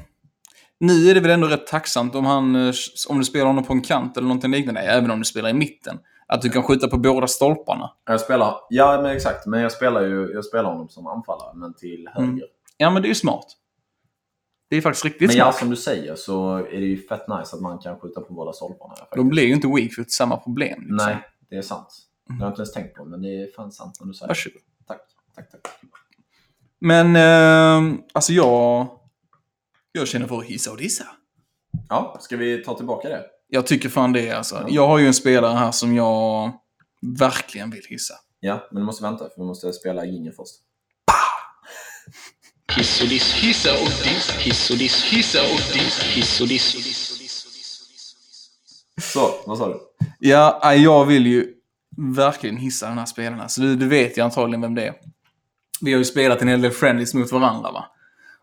[0.81, 2.73] Nu är det väl ändå rätt tacksamt om, han, eh,
[3.09, 5.53] om du spelar honom på en kant eller någonting liknande, även om du spelar i
[5.53, 5.99] mitten.
[6.29, 7.91] Att du kan skjuta på båda stolparna.
[8.07, 11.75] Jag spelar, ja men exakt, men jag spelar ju jag spelar honom som anfallare men
[11.75, 12.29] till höger.
[12.29, 12.41] Mm.
[12.77, 13.45] Ja, men det är ju smart.
[14.71, 15.57] Det är faktiskt riktigt Men ja, smart.
[15.59, 18.53] som du säger så är det ju fett nice att man kan skjuta på båda
[18.53, 18.95] stolparna.
[18.95, 19.27] Då Faktiskt.
[19.27, 20.81] blir ju inte weakfoot samma problem.
[20.81, 20.97] Liksom.
[20.97, 21.17] Nej,
[21.51, 21.89] det är sant.
[22.27, 24.27] Det har jag inte ens tänkt på, men det är fan sant när du säger
[24.27, 24.31] det.
[24.31, 24.63] Varsågod.
[24.87, 25.01] Tack,
[25.35, 25.73] tack, tack.
[26.81, 28.89] Men, eh, alltså jag...
[29.93, 31.05] Jag känner för att hissa och dissa.
[31.89, 33.25] Ja, ska vi ta tillbaka det?
[33.49, 34.55] Jag tycker fan det alltså.
[34.55, 34.67] Ja.
[34.69, 36.53] Jag har ju en spelare här som jag
[37.19, 38.15] verkligen vill hissa.
[38.41, 40.55] Ja, men du måste vänta för vi måste spela jingeln först.
[42.77, 46.77] Hiss och diss, hissa och diss, hiss och diss, hissa och diss, hiss och diss.
[49.03, 49.81] Så, vad sa du?
[50.19, 51.55] Ja, jag vill ju
[51.97, 53.49] verkligen hissa den här spelarna.
[53.49, 54.95] Så du, du vet ju antagligen vem det är.
[55.81, 57.85] Vi har ju spelat en hel del friendlies mot varandra va.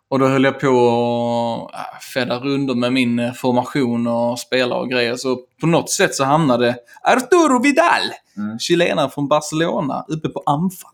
[0.09, 4.75] Och då höll jag på att äh, fädda runder med min eh, formation och spela
[4.75, 5.15] och grejer.
[5.15, 8.59] Så på något sätt så hamnade Arturo Vidal, Mm.
[8.59, 10.91] chilenare från Barcelona, uppe på anfall.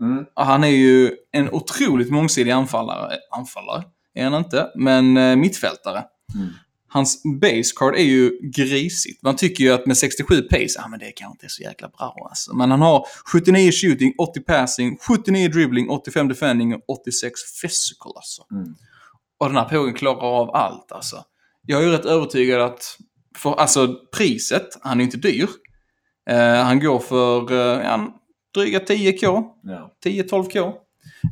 [0.00, 0.24] Mm.
[0.34, 3.16] Han är ju en otroligt mångsidig anfallare.
[3.30, 3.82] Anfallare
[4.14, 6.04] är han inte, men eh, mittfältare.
[6.34, 6.48] Mm.
[6.92, 9.22] Hans base card är ju grisigt.
[9.22, 11.88] Man tycker ju att med 67 pace, ja men det kanske inte är så jäkla
[11.88, 12.54] bra alltså.
[12.54, 18.42] Men han har 79 shooting, 80 passing, 79 dribbling, 85 defending och 86 physical alltså.
[18.52, 18.74] Mm.
[19.38, 21.24] Och den här pågen klarar av allt alltså.
[21.66, 22.96] Jag är ju rätt övertygad att,
[23.36, 25.48] för, alltså priset, han är ju inte dyr.
[26.30, 27.98] Eh, han går för eh,
[28.54, 29.44] dryga 10k.
[29.62, 29.96] Ja.
[30.04, 30.72] 10-12k.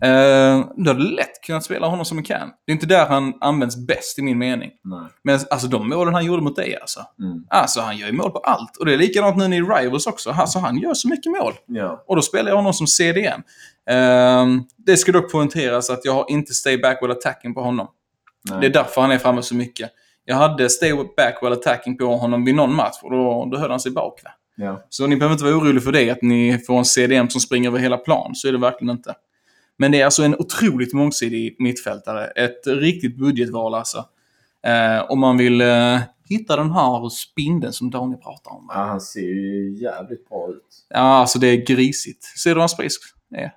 [0.03, 2.51] Eh, då hade du lätt kunnat spela honom som en can.
[2.67, 4.71] Det är inte där han används bäst i min mening.
[4.85, 5.01] Nej.
[5.23, 7.01] Men alltså de målen han gjorde mot dig alltså.
[7.19, 7.45] Mm.
[7.51, 8.77] Alltså han gör ju mål på allt.
[8.77, 10.31] Och det är likadant nu i Rivals också.
[10.31, 11.53] Alltså han gör så mycket mål.
[11.67, 12.05] Ja.
[12.07, 13.43] Och då spelar jag honom som CDM.
[13.91, 17.89] Ehm, det ska dock poängteras att jag har inte stay back while attacking på honom.
[18.51, 18.61] Nej.
[18.61, 19.91] Det är därför han är framme så mycket.
[20.25, 23.71] Jag hade stay back while attacking på honom vid någon match och då, då höll
[23.71, 24.21] han sig bak.
[24.25, 24.31] Va?
[24.57, 24.87] Ja.
[24.89, 27.69] Så ni behöver inte vara oroliga för det, att ni får en CDM som springer
[27.69, 28.35] över hela plan.
[28.35, 29.15] Så är det verkligen inte.
[29.79, 32.27] Men det är alltså en otroligt mångsidig mittfältare.
[32.27, 34.05] Ett riktigt budgetval alltså.
[34.63, 38.67] Eh, om man vill eh, hitta den här spindeln som Daniel pratar om.
[38.69, 40.87] ja, han ser ju jävligt bra ut.
[40.89, 42.25] Ja, alltså det är grisigt.
[42.25, 42.99] Ser du hans pris
[43.35, 43.55] är?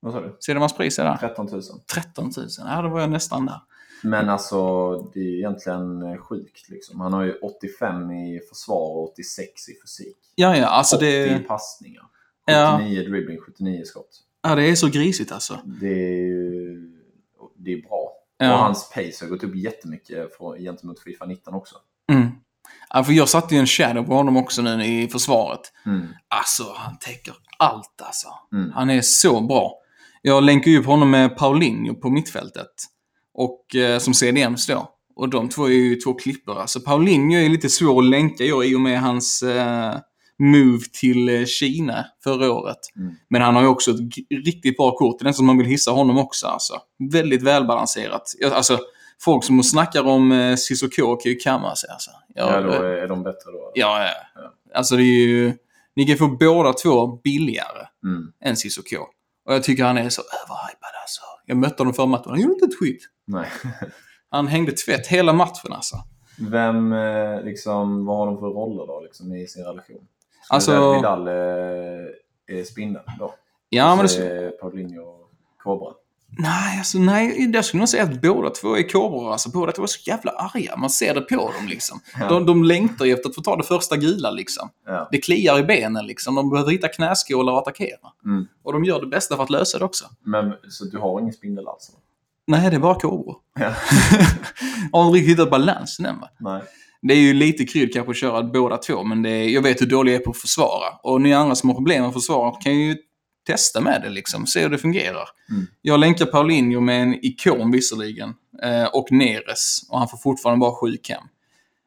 [0.00, 0.36] Vad sa du?
[0.46, 1.16] Ser du hans pris är där?
[1.16, 1.62] 13 000.
[1.94, 2.46] 13 000.
[2.58, 3.60] Ja, då var jag nästan där.
[4.02, 7.00] Men alltså, det är egentligen eh, sjukt liksom.
[7.00, 10.16] Han har ju 85 i försvar och 86 i fysik.
[10.34, 12.02] Ja, ja, alltså 80 i det, passningar.
[12.44, 12.78] Ja.
[12.82, 14.22] 79 dribbling, 79 skott.
[14.48, 15.60] Ja, det är så grisigt alltså.
[15.64, 16.92] Det är ju
[17.58, 18.12] det är bra.
[18.38, 18.52] Ja.
[18.52, 21.76] Och hans pace har gått upp jättemycket för, gentemot Fifa 19 också.
[22.12, 22.28] Mm.
[22.90, 25.60] Ja, för jag satte ju en shadow på honom också nu i försvaret.
[25.86, 26.06] Mm.
[26.28, 28.28] Alltså, han täcker allt alltså.
[28.52, 28.72] Mm.
[28.72, 29.72] Han är så bra.
[30.22, 32.72] Jag länkar ju upp honom med Paulinho på mittfältet.
[33.34, 34.88] Och eh, som CDM står.
[35.16, 36.60] Och de två är ju två klippor.
[36.60, 39.94] Alltså Paulinho är lite svår att länka jag i och med hans eh,
[40.38, 42.78] move till eh, Kina förra året.
[42.96, 43.14] Mm.
[43.28, 44.00] Men han har ju också ett
[44.46, 45.18] riktigt bra kort.
[45.18, 46.46] Det är nästan som man vill hissa honom också.
[46.46, 46.74] Alltså.
[47.12, 48.32] Väldigt välbalanserat.
[48.52, 48.78] Alltså,
[49.20, 51.90] folk som snackar om eh, Cissoko kan ju kamma sig.
[51.90, 52.10] Alltså.
[52.34, 53.72] Jag- Ja, då är, är de bättre då?
[53.74, 54.42] Ja, ja.
[54.74, 55.52] Alltså det är ju...
[55.96, 58.32] Ni kan få båda två billigare Mm.
[58.44, 58.96] än Cissoko.
[59.46, 61.20] Och jag tycker han är så överhypad alltså.
[61.46, 62.30] Jag mötte honom förra matchen.
[62.30, 63.02] Han gjorde inte ett skit.
[63.26, 63.46] Nej.
[64.30, 65.96] Han hängde tvätt hela matchen alltså.
[66.50, 70.06] Vem, eh, liksom, vad har de för roller då liksom, i sin relation?
[70.48, 73.34] Så Alltså- det är Vidal eh, är spindeln då?
[73.68, 75.30] Ja, men det, är Paulinho och
[75.62, 75.92] Cobra?
[76.38, 79.32] nej, alltså, nej, jag skulle nog säga att båda två är kobror.
[79.32, 80.76] Alltså, båda två är så jävla arga.
[80.76, 82.00] Man ser det på dem liksom.
[82.20, 82.28] Ja.
[82.28, 84.70] De, de längtar ju efter att få ta det första gula liksom.
[84.86, 85.08] Ja.
[85.10, 86.34] Det kliar i benen liksom.
[86.34, 88.12] De behöver hitta knäskålar och attackera.
[88.24, 88.46] Mm.
[88.62, 90.04] Och de gör det bästa för att lösa det också.
[90.22, 91.92] Men, så du har ingen spindel alltså?
[92.46, 93.36] Nej, det är bara kobror.
[93.60, 93.72] Ja.
[94.92, 96.28] har aldrig riktigt hittat balansen än va?
[96.38, 96.62] Nej.
[97.06, 99.80] Det är ju lite krydd kanske att köra båda två, men det är, jag vet
[99.80, 100.86] hur dålig jag är på att försvara.
[101.02, 102.96] Och ni andra som har problem med att försvara kan ju
[103.46, 105.28] testa med det liksom, se hur det fungerar.
[105.50, 105.66] Mm.
[105.82, 110.74] Jag länkar Paulinho med en ikon visserligen, eh, och Neres, och han får fortfarande bara
[110.74, 111.28] 7 cam.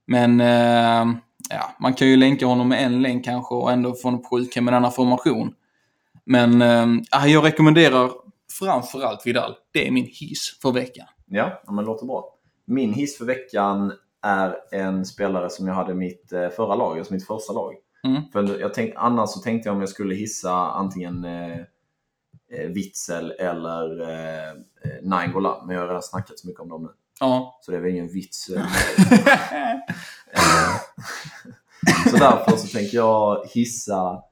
[0.07, 1.15] Men eh,
[1.49, 4.37] ja, man kan ju länka honom med en länk kanske och ändå få honom på
[4.37, 5.53] 7 cam med en annan formation.
[6.25, 8.11] Men eh, jag rekommenderar
[8.59, 9.55] framförallt Vidal.
[9.73, 11.07] Det är min hiss för veckan.
[11.25, 12.35] Ja, ja men låter bra.
[12.65, 16.97] Min hiss för veckan är en spelare som jag hade i mitt eh, förra lag,
[16.97, 17.73] alltså mitt första lag.
[18.03, 18.21] Mm.
[18.31, 21.57] För jag tänk, annars så tänkte jag om jag skulle hissa antingen eh,
[22.51, 24.55] eh, Witzel eller eh, eh,
[25.03, 26.89] Nainggolan, men jag har redan snackat så mycket om dem nu.
[27.19, 27.59] Ja.
[27.61, 28.49] Så det är väl ingen vits.
[28.49, 28.65] eh,
[32.11, 34.23] så därför så tänker jag hissa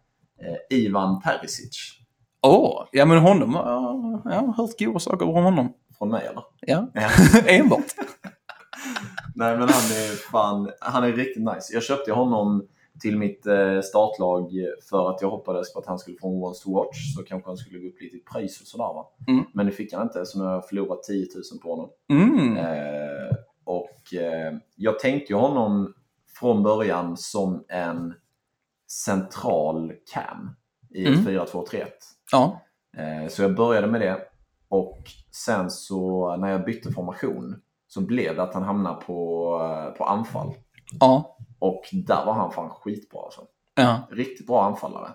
[0.42, 1.94] eh, Ivan Perisic.
[2.42, 5.74] Åh, ja men honom, ja, jag har hört goda saker om honom.
[5.98, 6.44] Från mig eller?
[6.60, 6.88] Ja.
[7.48, 7.86] enbart.
[9.38, 11.74] Nej men han är fan, han är riktigt nice.
[11.74, 12.68] Jag köpte honom
[13.02, 14.52] till mitt eh, startlag
[14.90, 17.50] för att jag hoppades på att han skulle få en once to watch så kanske
[17.50, 19.08] han skulle gå upp lite i pris och sådär va.
[19.28, 19.44] Mm.
[19.54, 21.90] Men det fick han inte så nu har jag förlorat 10 000 på honom.
[22.10, 22.58] Mm.
[22.58, 25.94] Eh, och eh, jag tänkte ju honom
[26.40, 28.14] från början som en
[28.92, 30.50] central cam
[30.90, 31.20] i Mm.
[31.26, 31.86] 4-2-3-1.
[32.32, 32.62] Ja.
[32.98, 34.18] Eh, Så jag började med det
[34.70, 34.98] och
[35.32, 40.54] sen så när jag bytte formation så blev det att han hamnade på, på anfall.
[41.00, 41.38] Ja.
[41.60, 43.42] Och där var han fan skitbra alltså.
[43.76, 44.02] Ja.
[44.12, 45.10] Riktigt bra anfallare,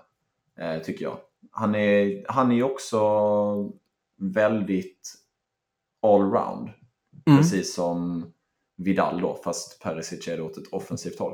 [0.59, 1.17] eh, tycker jag.
[1.51, 2.99] Han är, han är ju också
[4.17, 5.13] väldigt
[6.01, 6.69] allround.
[7.25, 7.37] Mm.
[7.39, 8.25] Precis som
[8.77, 11.33] Vidal då, fast Perisic är det åt ett offensivt håll.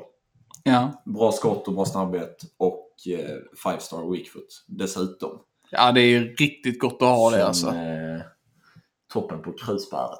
[0.63, 1.03] Ja.
[1.05, 5.39] Bra skott och bra snabbhet och eh, five star weak foot dessutom.
[5.71, 7.67] ja, det är riktigt gott att ha det Som, alltså.
[7.67, 8.21] eh,
[9.13, 10.19] toppen på krusbäret.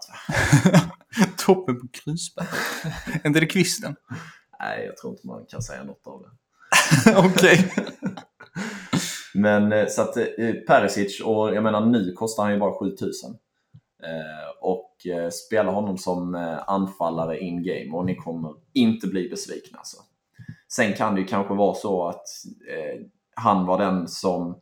[1.45, 2.49] Toppen på krusbäret.
[3.23, 3.95] är inte det kvisten?
[4.59, 6.29] Nej, jag tror inte man kan säga något av det.
[7.17, 7.73] Okej.
[9.33, 13.35] Men eh, så att eh, Perisic, och jag menar nu kostar han ju bara 7000.
[14.03, 16.35] Eh, och spela honom som
[16.67, 19.77] anfallare in game och ni kommer inte bli besvikna.
[19.77, 19.97] Alltså.
[20.71, 22.25] Sen kan det ju kanske vara så att
[22.69, 24.59] eh, han var den som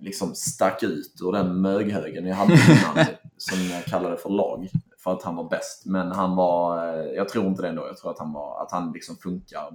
[0.00, 4.68] liksom stack ut ur den möghögen jag hade innan, som jag kallade för lag,
[5.06, 5.86] för att han var bäst.
[5.86, 8.72] Men han var, eh, jag tror inte det ändå, jag tror att han, var, att
[8.72, 9.72] han liksom funkar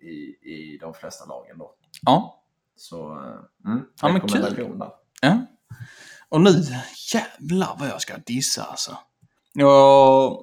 [0.00, 1.70] i, i de flesta lagen då.
[2.02, 2.44] Ja.
[2.76, 4.78] Så, eh, mm, Ja, men kul.
[4.78, 4.90] där.
[5.20, 5.38] ja.
[6.28, 6.50] Och nu,
[7.14, 8.96] jävlar vad jag ska dissa alltså.
[9.52, 10.38] Jag...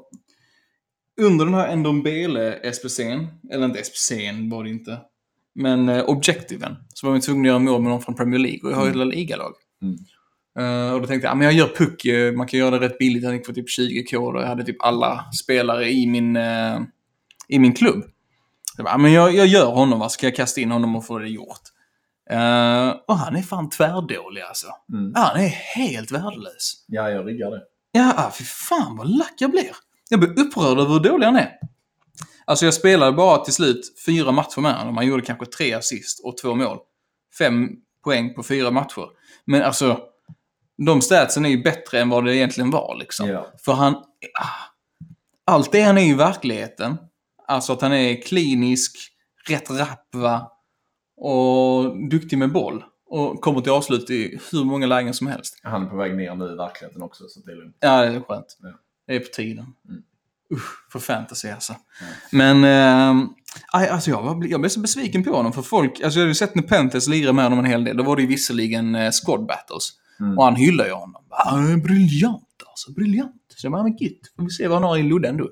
[1.22, 5.00] Under den här Ndombele SPC'n, eller inte SPC'n var det inte,
[5.54, 8.60] men eh, objektiven, så var vi tvungna att göra mål med någon från Premier League
[8.64, 9.54] och jag har ju ett La Liga-lag.
[9.82, 9.98] Mm.
[10.60, 12.06] Eh, och då tänkte jag, ja, men jag gör puck,
[12.38, 14.84] man kan göra det rätt billigt, jag gick för typ 20k och jag hade typ
[14.84, 16.82] alla spelare i min, eh,
[17.48, 18.04] i min klubb.
[18.76, 20.72] Så jag, bara, ja, men jag, jag gör honom, va, så kan jag kasta in
[20.72, 21.62] honom och få det gjort.
[22.30, 24.68] Eh, och han är fan tvärdålig alltså.
[24.94, 25.14] Mm.
[25.16, 26.86] Han är helt värdelös.
[26.88, 27.62] Ja, jag riggar det.
[27.92, 29.72] Ja, fy fan vad lack jag blir.
[30.10, 31.52] Jag blir upprörd över hur dålig han är.
[32.46, 34.98] Alltså jag spelade bara till slut fyra matcher med honom.
[34.98, 36.78] Han gjorde kanske tre assist och två mål.
[37.38, 37.70] Fem
[38.04, 39.06] poäng på fyra matcher.
[39.46, 40.00] Men alltså,
[40.78, 43.30] de statsen är ju bättre än vad det egentligen var liksom.
[43.30, 43.48] Ja.
[43.66, 43.94] För han...
[43.94, 44.72] Ah,
[45.46, 46.98] allt det han är i verkligheten.
[47.48, 48.98] Alltså att han är klinisk,
[49.50, 50.52] rätt rapp va?
[51.18, 52.84] Och duktig med boll.
[53.08, 55.60] Och kommer till avslut i hur många lägen som helst.
[55.64, 57.78] Han är på väg ner nu i verkligheten också, så det är lugnt.
[57.80, 58.58] Ja, det är skönt.
[58.62, 58.70] Ja.
[59.08, 59.66] Det är på tiden.
[59.90, 60.02] Mm.
[60.54, 61.76] Usch, för fantasy alltså.
[62.32, 63.28] Men, eh,
[63.72, 65.54] alltså jag, var, jag blev så besviken på honom.
[65.54, 67.98] För folk, alltså jag hade ju sett Nepenthes lira med honom en hel del.
[67.98, 69.92] Då var det ju visserligen eh, squad battles.
[70.20, 70.38] Mm.
[70.38, 71.24] Och han hyllar ju honom.
[71.30, 72.92] Han är briljant alltså.
[72.92, 73.42] Briljant.
[73.48, 75.50] Så jag bara, men gud, får vi se vad han har i lodden då.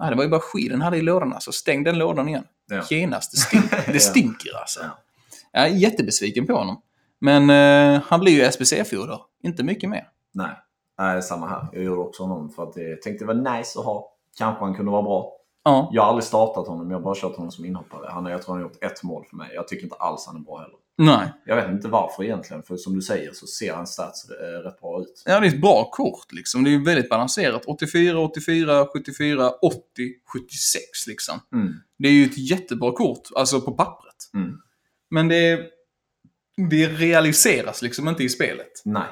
[0.00, 1.52] Nej, det var ju bara skit han hade i lådan alltså.
[1.52, 2.44] Stäng den lådan igen.
[2.70, 2.82] Ja.
[2.90, 3.32] Genast.
[3.32, 4.80] Det, stink, det stinker alltså.
[4.82, 4.98] Ja.
[5.52, 6.82] Jag är jättebesviken på honom.
[7.18, 9.18] Men eh, han blir ju SBC-foder.
[9.42, 10.08] Inte mycket mer.
[10.32, 10.50] Nej.
[10.98, 11.68] Nej, samma här.
[11.72, 14.12] Jag gjorde också honom för att jag tänkte det var nice att ha.
[14.38, 15.32] Kanske han kunde vara bra.
[15.64, 15.90] Ja.
[15.92, 18.10] Jag har aldrig startat honom, jag har bara kört honom som inhoppare.
[18.10, 19.50] Han, jag tror han har gjort ett mål för mig.
[19.54, 20.76] Jag tycker inte alls han är bra heller.
[20.98, 21.32] Nej.
[21.46, 24.80] Jag vet inte varför egentligen, för som du säger så ser hans stats eh, rätt
[24.80, 25.22] bra ut.
[25.26, 26.64] Ja, det är ett bra kort liksom.
[26.64, 27.62] Det är väldigt balanserat.
[27.66, 29.76] 84, 84, 74, 80,
[30.32, 31.40] 76 liksom.
[31.52, 31.74] Mm.
[31.98, 34.30] Det är ju ett jättebra kort, alltså på pappret.
[34.34, 34.58] Mm.
[35.10, 35.60] Men det,
[36.70, 38.82] det realiseras liksom inte i spelet.
[38.84, 39.08] Nej,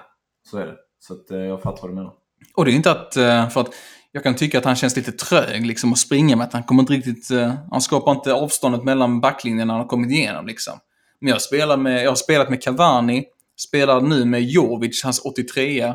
[0.51, 0.77] så är det.
[0.99, 2.13] Så att, eh, jag fattar vad du menar.
[2.55, 3.75] Och det är inte att, eh, för att
[4.13, 6.47] jag kan tycka att han känns lite trög liksom att springa med.
[6.47, 7.29] Att han kommer inte riktigt,
[7.71, 10.79] han skapar inte avståndet mellan backlinjerna han har kommit igenom liksom.
[11.21, 13.25] Men jag, spelar med, jag har spelat med Cavani,
[13.59, 15.95] spelar nu med Jovic, hans 83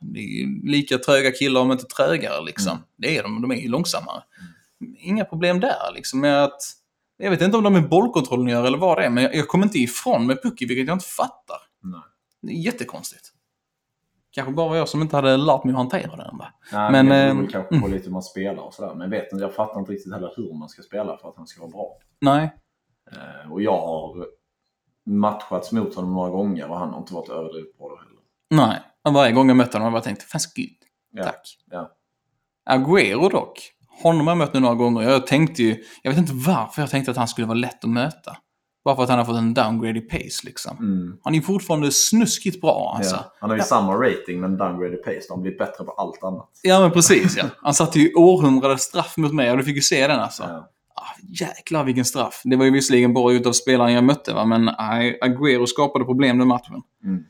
[0.00, 2.72] Det är ju lika tröga killar om inte trögare liksom.
[2.72, 2.84] Mm.
[2.96, 4.22] Det är de, de är ju långsammare.
[4.98, 6.60] Inga problem där liksom med att
[7.16, 9.48] jag vet inte om de är bollkontrollen gör eller vad det är, men jag, jag
[9.48, 11.58] kommer inte ifrån med pucky, vilket jag inte fattar.
[11.82, 12.00] Nej.
[12.42, 13.30] Det är jättekonstigt.
[14.30, 16.38] Kanske bara var jag som inte hade lärt mig att hantera den.
[16.38, 16.46] Va?
[16.72, 18.94] Nej, Men, men, det beror kanske på lite hur man spelar och sådär.
[18.94, 21.60] Men vet jag fattar inte riktigt heller hur man ska spela för att han ska
[21.60, 21.98] vara bra.
[22.20, 22.54] Nej.
[23.12, 24.26] Eh, och jag har
[25.06, 28.20] matchats mot honom några gånger och han har inte varit överdrivet bra heller.
[28.50, 28.80] Nej.
[29.14, 30.70] Varje gång jag mött honom har jag bara tänkt, fan gud.
[31.12, 31.58] Ja, Tack.
[31.70, 31.90] Ja.
[32.70, 33.70] Agüero dock.
[34.02, 35.02] Honom har jag mött nu några gånger.
[35.02, 37.90] Jag tänkte ju, jag vet inte varför jag tänkte att han skulle vara lätt att
[37.90, 38.36] möta.
[38.84, 40.76] Bara för att han har fått en downgrade i pace liksom.
[40.78, 41.18] Mm.
[41.22, 43.16] Han är fortfarande snuskigt bra alltså.
[43.16, 43.32] ja.
[43.40, 45.20] Han har ju samma rating men downgrade pace.
[45.28, 46.48] De har blivit bättre på allt annat.
[46.62, 47.44] Ja men precis ja.
[47.62, 50.42] Han satte ju århundradets straff mot mig och du fick ju se den alltså.
[50.42, 50.70] Ja.
[50.96, 52.40] Ah, jäklar vilken straff.
[52.44, 56.38] Det var ju visserligen bra utav spelaren jag mötte va, men nej, Agüero skapade problem
[56.38, 56.82] den matchen.
[57.04, 57.24] Mm.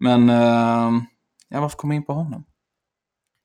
[0.00, 1.02] Men, uh,
[1.48, 2.44] ja varför kom jag in på honom?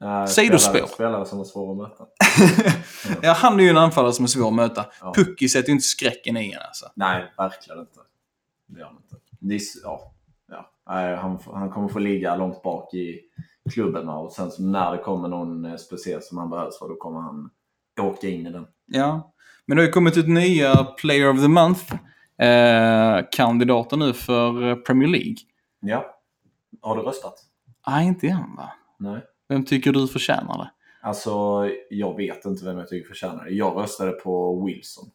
[0.03, 0.69] Uh, Sidospår.
[0.71, 2.05] Spelare, spelare som var svåra att möta.
[3.21, 4.85] Ja, han är ju en anfallare som är svår att möta.
[5.01, 5.13] Ja.
[5.15, 6.85] Pucky sätter ju inte skräcken i en alltså.
[6.95, 7.99] Nej, verkligen inte.
[8.67, 9.15] Det gör han inte.
[9.39, 10.13] Det är, s- ja,
[10.51, 10.71] ja.
[10.89, 13.19] Nej, han, han kommer få ligga långt bak i
[13.73, 17.19] klubben och sen när det kommer någon eh, speciell som han behövs för då kommer
[17.19, 17.49] han
[18.01, 18.67] åka in i den.
[18.85, 19.30] Ja.
[19.71, 25.09] Men det har ju kommit ut nya Player of the Month-kandidater nu för eh, Premier
[25.09, 25.35] League.
[25.79, 26.05] Ja.
[26.81, 27.33] Har du röstat?
[27.87, 28.69] Nej, inte än va?
[28.99, 29.21] Nej.
[29.49, 30.71] Vem tycker du förtjänar det?
[31.01, 31.31] Alltså,
[31.89, 33.51] jag vet inte vem jag tycker förtjänar det.
[33.51, 35.09] Jag röstade på Wilson.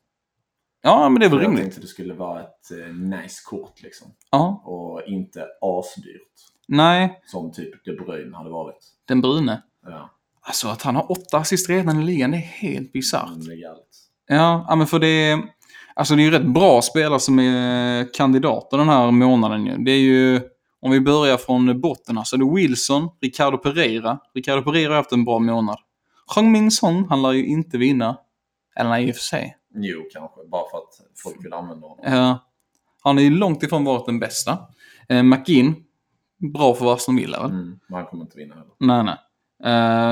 [0.82, 1.62] Ja, men det är väl För jag rimligt.
[1.64, 4.08] tänkte det skulle vara ett eh, nice kort liksom.
[4.30, 4.62] Ja.
[4.64, 6.32] Och inte asdyrt.
[6.68, 8.84] Nej, Som typ De Bruyne hade varit.
[9.08, 9.62] den brune.
[9.86, 13.28] Ja, Alltså att han har åtta assist redan i ligan, det är helt bisarrt.
[13.28, 13.40] mm.
[14.26, 15.42] Ja, men för det är...
[15.94, 19.84] Alltså det är ju rätt bra spelare som är kandidater den här månaden.
[19.84, 20.40] Det är ju...
[20.80, 22.36] Om vi börjar från botten alltså.
[22.36, 24.18] Det är Wilson, Ricardo Pereira.
[24.34, 25.76] Ricardo Pereira har haft en bra månad.
[26.34, 28.16] Heung Min Son, han lär ju inte vinna.
[28.76, 29.56] Eller nej, i och för sig.
[29.74, 30.40] Jo, kanske.
[30.48, 32.04] Bara för att folk vill använda honom.
[32.04, 32.38] Ja.
[33.02, 34.58] han är ju långt ifrån varit den bästa.
[35.08, 35.74] Eh, McGinn,
[36.52, 37.50] bra för Aston Villa väl?
[37.50, 38.70] Mm, men han kommer inte vinna heller.
[38.78, 39.16] Nej, nej.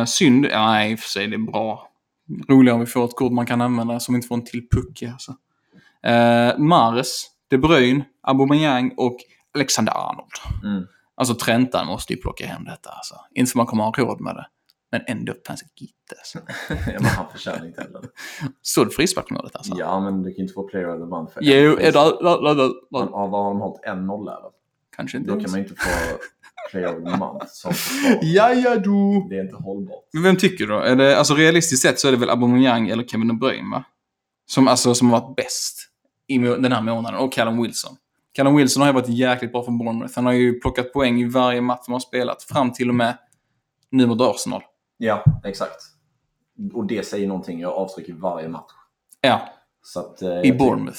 [0.00, 0.46] Uh, synd.
[0.50, 1.88] Ja, nej, i och för sig det är bra.
[2.48, 5.12] Roligare om vi får ett kort man kan använda som inte får en till pucke.
[5.12, 5.30] Alltså.
[6.06, 9.16] Uh, Mares, De Bruyne, Aubameyang och
[9.54, 10.64] Alexander Arnold.
[10.64, 10.86] Mm.
[11.16, 12.90] Alltså Trentan måste ju plocka hem detta.
[12.90, 13.14] Alltså.
[13.34, 14.46] Inte för man kommer ha råd med det.
[14.92, 15.32] Men ändå
[15.80, 16.38] gitt alltså.
[16.92, 18.00] ja, men han förtjänar inte heller.
[18.62, 19.74] Såg du frisparksmålet alltså?
[19.78, 22.10] Ja, men du kan inte få player of the month för Jo, är det, Han-
[22.90, 23.84] Vad har de hållit?
[23.84, 24.50] En nolla eller?
[24.96, 25.90] Kanske inte Då kan man inte få
[26.70, 28.18] player of the month som försvar.
[28.22, 29.26] Ja, ja, du.
[29.28, 30.04] Det är inte hållbart.
[30.12, 30.78] Men vem tycker du då?
[30.78, 33.84] Är det, alltså realistiskt sett så är det väl Aubameyang eller Kevin De Bruyne va?
[34.46, 35.88] Som, alltså, som har varit bäst
[36.26, 37.20] i den här månaden.
[37.20, 37.96] Och Callum Wilson.
[38.32, 40.12] Callum Wilson har ju varit jäkligt bra för Bournemouth.
[40.16, 42.42] Han har ju plockat poäng i varje match han har spelat.
[42.42, 43.18] Fram till och med
[43.90, 44.62] nu mot Arsenal.
[44.96, 45.82] Ja, exakt.
[46.72, 47.60] Och det säger någonting.
[47.60, 48.70] Jag avtrycker varje match.
[49.20, 49.48] Ja,
[49.82, 50.98] Så att, eh, i Bournemouth.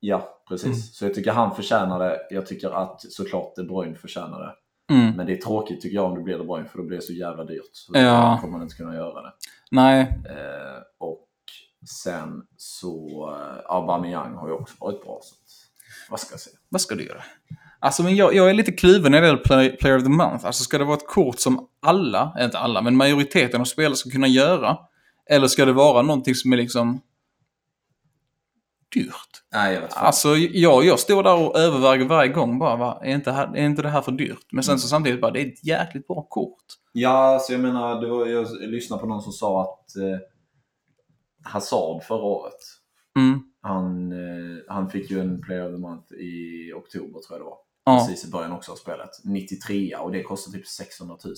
[0.00, 0.66] Ja, precis.
[0.66, 0.78] Mm.
[0.78, 2.18] Så jag tycker han förtjänar det.
[2.30, 4.54] Jag tycker att såklart De Bruyne förtjänar det.
[4.94, 5.16] Mm.
[5.16, 7.02] Men det är tråkigt tycker jag om det blir De Bruyne för då blir det
[7.02, 7.70] så jävla dyrt.
[7.72, 8.32] Så Ja.
[8.36, 9.32] då kommer man inte kunna göra det.
[9.70, 11.24] Nej, Eh, och
[12.02, 15.18] sen så, eh, Aubameyang har ju också varit bra.
[15.22, 15.40] Så att,
[16.10, 16.56] vad ska jag säga?
[16.68, 17.22] vad ska du göra?
[17.80, 20.46] Alltså, men jag, jag är lite kluven när det gäller play, Player of the Month.
[20.46, 24.10] Alltså, ska det vara ett kort som alla, inte alla, men majoriteten av spelare ska
[24.10, 24.76] kunna göra?
[25.30, 27.00] Eller ska det vara någonting som är liksom
[28.94, 29.42] dyrt?
[29.52, 29.96] Nej, jag vet.
[29.96, 33.64] Alltså, jag, jag står där och överväger varje gång bara, va, är, inte här, är
[33.66, 34.46] inte det här för dyrt?
[34.52, 36.64] Men sen så samtidigt bara, det är ett jäkligt bra kort.
[36.92, 40.18] Ja, så jag menar, var, jag lyssnade på någon som sa att eh,
[41.42, 42.54] Hazard förra året,
[43.18, 43.40] Mm.
[43.60, 47.44] han, eh, han fick ju en Player of the Month i oktober tror jag det
[47.44, 47.56] var.
[47.84, 47.98] Ja.
[48.06, 49.10] Precis i början också av spelet.
[49.24, 51.34] 93 och det kostar typ 600 000.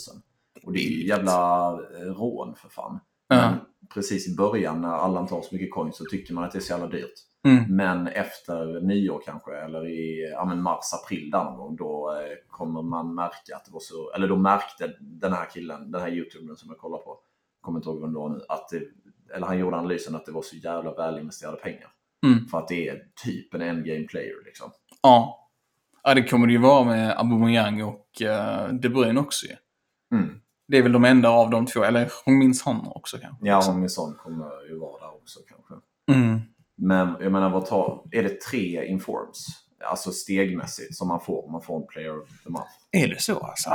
[0.65, 3.01] Och det är ju jävla eh, rån för fan.
[3.29, 3.37] Ja.
[3.37, 3.59] Men
[3.95, 6.59] precis i början när alla inte har så mycket coins så tycker man att det
[6.59, 7.15] är så jävla dyrt.
[7.49, 7.77] Mm.
[7.77, 12.37] Men efter nyår kanske, eller i ja, men mars, april där någon gång, då eh,
[12.49, 16.11] kommer man märka att det var så, eller då märkte den här killen, den här
[16.11, 17.19] youtubern som jag kollar på,
[17.61, 18.83] kommer inte ihåg vem det var nu, att det,
[19.35, 21.89] eller han gjorde analysen att det var så jävla välinvesterade pengar.
[22.27, 22.47] Mm.
[22.47, 24.71] För att det är typ en endgame player liksom.
[25.03, 25.49] Ja.
[26.03, 29.57] ja, det kommer det ju vara med Aubameyang och uh, De Bruyne också ju.
[30.19, 30.41] Mm.
[30.69, 33.47] Det är väl de enda av de två, eller hon minns han också kanske.
[33.47, 35.75] Ja, och min son kommer ju vara där också kanske.
[36.13, 36.41] Mm.
[36.81, 39.47] Men jag menar, vad tar, är det tre informs?
[39.85, 42.71] Alltså stegmässigt som man får om man får en player of the month?
[42.93, 43.71] Är det så alltså?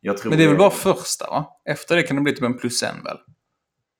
[0.00, 1.60] Jag tror Men det är väl bara första va?
[1.64, 3.16] Efter det kan det bli typ en plus en väl?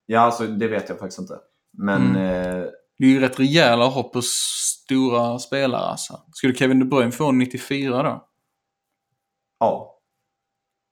[0.06, 1.38] Ja, alltså det vet jag faktiskt inte.
[1.72, 2.16] Men Mm.
[2.16, 2.64] eh,
[2.98, 6.20] Det är ju rätt rejäla hopp på stora spelare alltså.
[6.32, 8.28] Skulle Kevin De Bruyne få 94 då?
[9.61, 9.94] ja.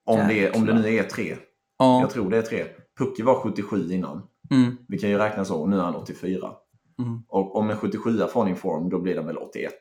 [0.05, 1.37] Om det, om det nu är tre.
[1.77, 2.01] Ja.
[2.01, 2.65] Jag tror det är tre.
[2.97, 4.27] Pucke var 77 innan.
[4.51, 4.77] Mm.
[4.87, 5.61] Vi kan ju räkna så.
[5.61, 6.51] Och nu är han 84.
[6.99, 7.23] Mm.
[7.27, 9.73] Och om en 77 får en inform, då blir den väl 81.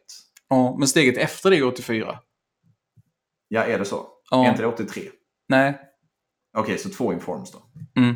[0.48, 0.76] ja.
[0.78, 2.18] Men steget efter det är 84.
[3.48, 4.06] Ja, är det så?
[4.30, 4.44] Ja.
[4.44, 5.02] Är inte det 83?
[5.48, 5.80] Nej.
[6.58, 7.62] Okej, så två informs då.
[8.00, 8.14] Mm.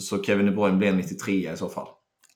[0.00, 1.88] Så Kevin De Bruyne blir en 93 i så fall.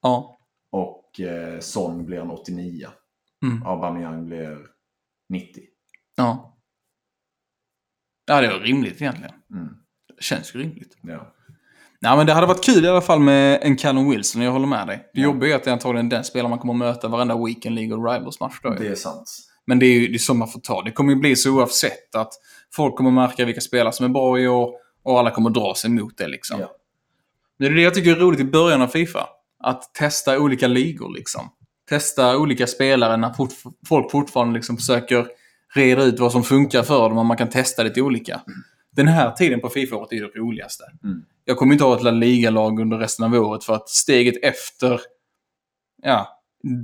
[0.03, 0.39] Ja.
[0.71, 2.89] Och eh, Son blir en 89.
[3.45, 3.67] Mm.
[3.67, 4.67] Aubameyang blir
[5.29, 5.65] 90.
[6.17, 6.59] Ja.
[8.27, 9.35] Ja, det är rimligt egentligen.
[9.51, 9.69] Mm.
[10.17, 10.97] Det känns ju rimligt.
[11.03, 11.35] Ja.
[12.03, 14.66] Nej, men det hade varit kul i alla fall med en Callum Wilson, jag håller
[14.66, 15.11] med dig.
[15.14, 15.24] Det Ja.
[15.24, 17.94] jobbiga är att det är antagligen den spelare man kommer att möta varenda Weekend League
[17.96, 18.70] och Rivals-match då.
[18.70, 19.30] Det är sant.
[19.66, 20.82] Men det är ju det är så man får ta.
[20.82, 22.32] Det kommer ju bli så oavsett att
[22.74, 24.70] folk kommer märka vilka spelare som är bra i år
[25.05, 26.61] och alla kommer dra sig emot det liksom.
[26.61, 26.70] Ja.
[27.59, 29.26] Det är det jag tycker är roligt i början av Fifa.
[29.64, 31.48] Att testa olika ligor liksom.
[31.88, 33.50] Testa olika spelare när fort,
[33.88, 35.26] folk fortfarande liksom försöker
[35.74, 38.40] reda ut vad som funkar för dem och man kan testa lite olika.
[38.90, 40.84] Den här tiden på Fifa-året är det roligaste.
[41.05, 41.22] Mm.
[41.45, 45.01] Jag kommer inte ha ett La Liga-lag under resten av året för att steget efter
[46.03, 46.28] ja,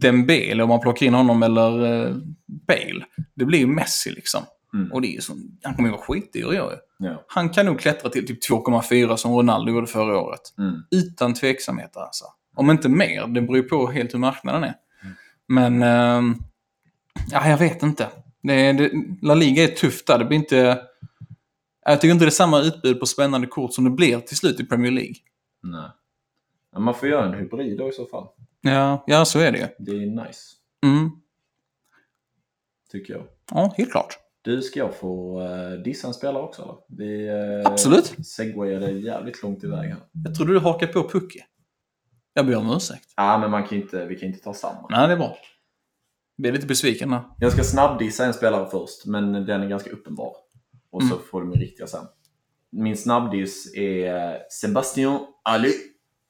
[0.01, 3.05] Dembele, om man plockar in honom, eller eh, Bale,
[3.35, 4.43] det blir ju Messi liksom.
[4.75, 4.93] Mm.
[4.93, 6.75] Och det är som, han kommer ju vara skitdyr i år.
[6.99, 7.25] Ja.
[7.29, 10.41] Han kan nog klättra till typ 2,4 som Ronaldo gjorde förra året.
[10.59, 10.75] Mm.
[10.91, 12.25] Utan tveksamheter alltså.
[12.57, 14.75] Om inte mer, det beror ju på helt hur marknaden är.
[15.49, 16.37] Men, ehm,
[17.31, 18.09] ja, jag vet inte.
[18.43, 18.91] Det, det,
[19.23, 20.19] La Liga är tufft där.
[20.19, 20.81] Det blir inte...
[21.91, 24.61] Jag tycker inte det är samma utbud på spännande kort som det blir till slut
[24.61, 25.15] i Premier League.
[25.63, 25.91] Nej.
[26.73, 28.27] Ja, man får göra en hybrid då i så fall.
[28.61, 29.67] Ja, ja så är det ju.
[29.79, 30.41] Det är nice,
[30.87, 31.11] Mm.
[32.93, 33.23] tycker jag.
[33.51, 34.19] Ja, helt klart.
[34.43, 36.75] Du, ska jag få uh, dissa en spelare också eller?
[36.89, 38.27] Vi uh, Absolut.
[38.27, 39.99] segwayade jävligt långt iväg här.
[40.25, 41.45] Jag trodde du hakade på Pucke.
[42.35, 43.13] Jag ber om ursäkt.
[43.17, 44.87] Ja, men man kan inte, vi kan inte ta samma.
[44.91, 45.37] Nej, det är bra.
[46.37, 47.21] Jag blir lite besviken där.
[47.39, 50.33] Jag ska snabbdissa en spelare först, men den är ganska uppenbar.
[50.91, 51.25] Och så Mm.
[51.31, 52.05] får du min riktiga sen.
[52.73, 55.73] Min snabbdiss är Sebastian Ali.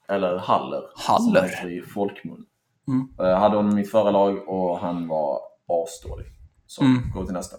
[0.09, 0.83] Eller Haller.
[0.97, 1.49] Haller.
[1.49, 2.45] Som i folkmun.
[2.89, 3.09] Mm.
[3.19, 5.41] Jag hade honom i mitt förra lag och han var
[5.85, 6.27] asdålig.
[6.67, 7.03] Så, Mm.
[7.15, 7.57] gå till nästa.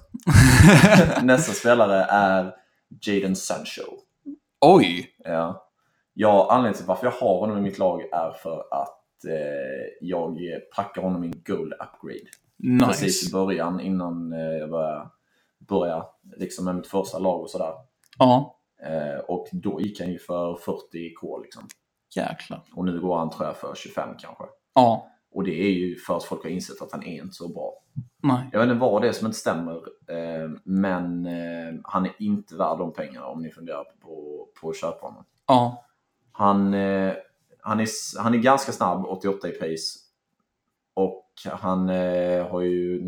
[1.23, 2.53] nästa spelare är
[3.07, 3.81] Jaden Sancho.
[4.61, 5.15] Oj!
[5.23, 5.65] Ja.
[6.13, 10.37] Ja, anledningen till varför jag har honom i mitt lag är för att eh, jag
[10.75, 12.29] packar honom i en gold upgrade
[12.87, 13.33] precis i Nice.
[13.37, 15.09] början innan eh, jag började,
[15.59, 16.05] började
[16.37, 17.73] liksom med mitt första lag och sådär.
[18.17, 21.63] Ja, Eh, och då gick han ju för 40k liksom.
[22.15, 22.63] jäklar.
[22.75, 24.43] Och nu går han tror jag för 25 kanske.
[24.75, 27.47] Ja, Och det är ju för att folk har insett att han är inte så
[27.47, 27.73] bra.
[28.23, 28.49] nej.
[28.51, 29.75] Jag vet inte vad det är som inte stämmer.
[30.07, 34.77] Eh, men eh, han är inte värd de pengarna om ni funderar på, på att
[34.77, 35.25] köpa honom.
[35.47, 35.85] Ja,
[36.31, 37.13] Han, eh,
[37.61, 37.87] han, är,
[38.19, 39.99] han är ganska snabb, 88 i pace.
[40.93, 43.01] Och han eh, har ju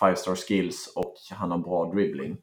[0.00, 2.36] 5 star skills och han har bra dribbling.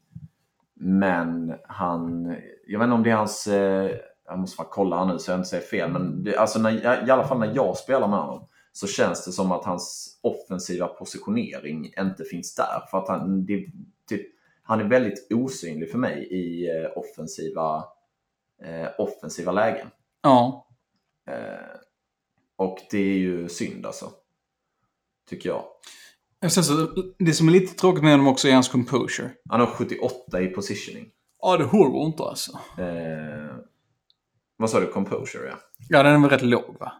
[0.74, 2.36] Men han,
[2.66, 3.90] jag vet inte om det är hans, eh,
[4.24, 5.90] jag måste fan kolla här nu så jag inte säger fel.
[5.90, 9.32] Men det, alltså när, i alla fall när jag spelar med honom så känns det
[9.32, 12.86] som att hans offensiva positionering inte finns där.
[12.90, 13.66] För att han, det,
[14.08, 14.26] typ,
[14.62, 17.84] han är väldigt osynlig för mig i eh, offensiva,
[18.62, 19.86] eh, offensiva lägen.
[20.22, 20.66] ja.
[21.26, 21.76] Eh,
[22.56, 24.10] och det är ju synd alltså.
[25.28, 25.64] Tycker jag.
[26.44, 26.88] Och Sen så,
[27.18, 29.30] det som är lite tråkigt med honom också är hans composure.
[29.50, 31.08] Han har 78 i positioning.
[31.42, 32.52] Ja, det håller inte alltså.
[32.78, 33.56] Eh,
[34.56, 34.86] vad sa du?
[34.86, 35.54] Composure ja.
[35.88, 36.92] Ja, den är väl rätt låg va?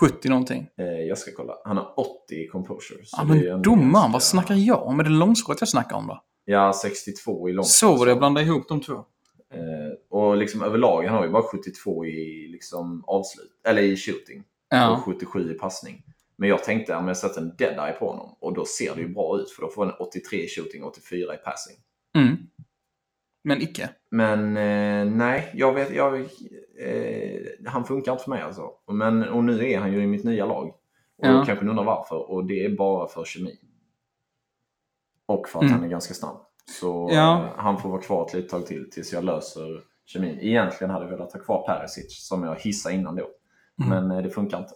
[0.00, 0.68] 70 någonting.
[0.78, 1.54] Eh, jag ska kolla.
[1.64, 3.00] Han har 80 i composure.
[3.12, 5.00] Ja, men domaren, ganska- vad snackar jag om?
[5.00, 6.22] Är det långskott jag snackar om då?
[6.44, 7.66] Ja, 62 i långt.
[7.68, 8.94] Så var det, jag blandade ihop de två.
[9.54, 13.50] Eh, och liksom överlag, han har ju bara 72 i liksom avslut.
[13.68, 14.38] Eller i shooting.
[14.40, 16.02] Och Ja, 77 i passning.
[16.38, 19.08] Men jag tänkte om jag sätter en dead-eye på honom och då ser det ju
[19.08, 21.76] bra ut för då får han 83 i shooting och 84 i passing.
[22.16, 22.36] mm.
[23.44, 23.90] Men icke.
[24.10, 26.20] Men eh, nej, jag vet, jag,
[26.78, 28.70] eh, han funkar inte för mig alltså.
[28.92, 30.66] Men, och nu är han ju i mitt nya lag.
[30.68, 30.74] Och
[31.26, 31.44] Ja.
[31.46, 32.30] kanske undrar varför.
[32.30, 33.58] Och det är bara för kemi.
[35.26, 35.74] Och för att Mm.
[35.74, 36.36] han är ganska snabb.
[36.80, 37.38] Så Ja.
[37.44, 40.38] eh, han får vara kvar ett litet tag till tills jag löser kemin.
[40.40, 43.28] Egentligen hade jag velat ha kvar Perisic som jag hissade innan då.
[43.84, 43.88] Mm.
[44.06, 44.72] Men eh, det funkar inte.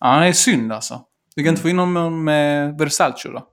[0.00, 1.04] Ja, det är synd alltså.
[1.36, 3.38] Du kan inte få in någon med Versalcio då?
[3.38, 3.44] Eh,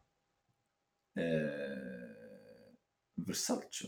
[3.28, 3.88] Versalce?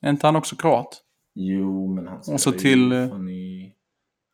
[0.00, 1.02] Är inte han också kroat?
[1.34, 3.74] Jo, men han Och så spelar till, ju eh, fan i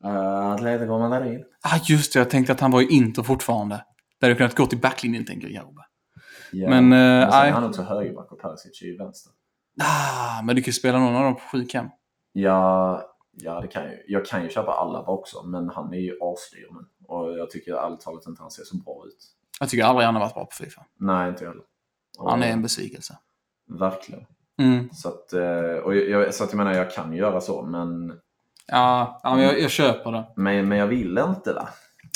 [0.04, 1.44] uh, Atletico Madrid.
[1.62, 2.18] Ah, just det.
[2.18, 3.84] Jag tänkte att han var i Inter fortfarande.
[4.20, 5.74] Där hade kunnat gå till backlinjen, tänker jag.
[6.52, 6.70] Ja.
[6.70, 9.32] Men, eh, sen är han också högerback och Perisic är ju vänster.
[9.80, 11.86] Ah, men du kan ju spela någon av dem på sjukhem.
[12.32, 13.02] Ja,
[13.32, 13.98] ja, det kan jag ju.
[14.06, 16.86] Jag kan ju köpa Alaba också, men han är ju asdyr nu.
[17.06, 19.26] Och jag tycker ärligt talat inte han ser så bra ut.
[19.60, 20.84] Jag tycker aldrig han har varit bra på Fifa.
[20.98, 21.64] Nej, inte jag heller.
[22.18, 23.18] Och- Han är en besvikelse.
[23.68, 24.26] Verkligen.
[24.58, 24.90] Mm.
[24.92, 28.12] Så att, eh, och jag, så att jag menar, jag kan ju göra så, men,
[28.66, 30.24] Ja, jag, jag köper det.
[30.36, 31.68] men, men jag vill inte va?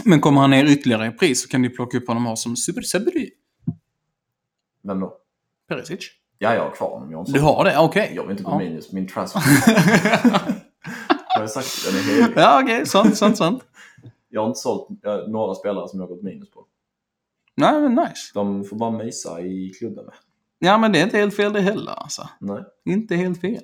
[0.05, 2.57] Men kommer han ner ytterligare i pris så kan du plocka upp honom här som
[2.57, 3.31] Super Sabri.
[4.83, 5.17] Vem då?
[5.69, 6.11] Perisic.
[6.39, 7.25] Ja, jag har kvar honom.
[7.29, 7.79] Du har det?
[7.79, 8.13] Okej.
[8.15, 8.59] jag vill inte gå Ja.
[8.59, 9.43] minus min transfer.
[11.55, 11.87] jag sagt?
[11.87, 12.37] Den är helig.
[12.37, 12.87] Ja, okej.
[12.87, 13.65] Sant, sant, sant.
[14.29, 16.67] Jag har inte sålt eh, några spelare som jag har gått minus på.
[17.55, 18.31] Nej, men nice.
[18.35, 20.15] De får bara mysa i klubben med.
[20.59, 22.29] Ja, men det är inte helt fel det heller alltså.
[22.41, 22.65] Nej.
[22.85, 23.63] Inte helt fel.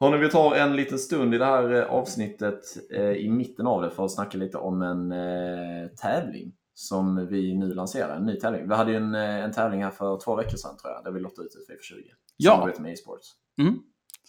[0.00, 2.60] Hörni, vi tar en liten stund i det här eh, avsnittet
[2.94, 7.54] eh, i mitten av det för att snacka lite om en eh, tävling som vi
[7.54, 8.16] nu lanserar.
[8.16, 8.68] En ny tävling.
[8.68, 11.10] Vi hade ju en, eh, en tävling här för två veckor sedan tror jag, där
[11.10, 12.02] vi lottade ut ett Fifa 20.
[12.36, 12.52] Ja.
[12.52, 13.28] Samarbete med e-sports.
[13.58, 13.78] Mm.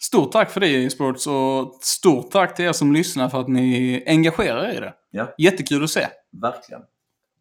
[0.00, 4.02] Stort tack för det e-sports och stort tack till er som lyssnar för att ni
[4.06, 4.94] engagerar er i det.
[5.10, 5.34] Ja.
[5.38, 6.06] Jättekul att se.
[6.42, 6.82] Verkligen.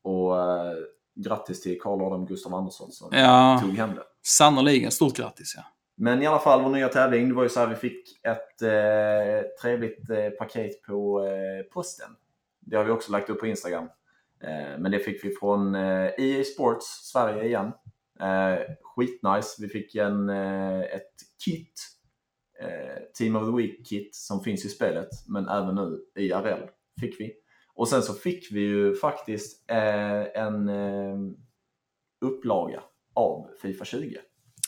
[0.01, 0.73] Och eh,
[1.15, 4.03] grattis till Karl Adam Gustav Andersson som Ja, tog hem det.
[4.23, 4.91] sannoliken.
[4.91, 5.63] Stort grattis ja.
[5.95, 8.61] Men i alla fall, vår nya tävling, det var ju så här vi fick ett
[8.61, 12.09] eh, trevligt eh, paket på eh, posten.
[12.59, 13.83] Det har vi också lagt upp på Instagram.
[14.43, 17.71] Eh, men det fick vi från eh, EA Sports Sverige igen.
[18.19, 19.55] Eh, skitnice.
[19.59, 21.13] Vi fick en, eh, ett
[21.45, 21.81] kit,
[23.17, 27.31] Team of the Week-kit som finns i spelet, men även nu i RL fick vi.
[27.75, 31.15] Och sen så fick vi ju faktiskt eh, en eh,
[32.25, 32.83] upplaga
[33.15, 34.17] av Fifa 20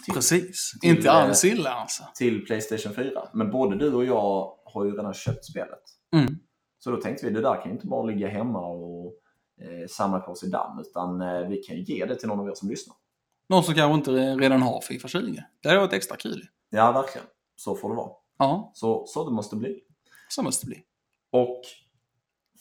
[0.05, 0.71] till- Precis.
[0.81, 2.03] till, Inte eh, alls illa alltså.
[2.15, 3.29] till Playstation 4.
[3.33, 5.83] Men både du och jag har ju redan köpt spelet.
[6.15, 6.35] Mm.
[6.79, 9.13] Så då tänkte vi, det där kan ju inte bara ligga hemma och
[9.61, 12.47] eh, samla på sig damm, utan eh, vi kan ju ge det till någon av
[12.49, 12.95] er som lyssnar.
[13.49, 14.11] Någon som kanske inte
[14.43, 15.43] redan har Fifa 20.
[15.63, 16.41] Det hade varit extra kul.
[16.69, 17.27] Ja, verkligen.
[17.55, 18.11] Så får det vara.
[18.37, 19.79] Ja, Så, så det måste bli.
[20.29, 20.83] så måste det bli.
[21.31, 21.61] Och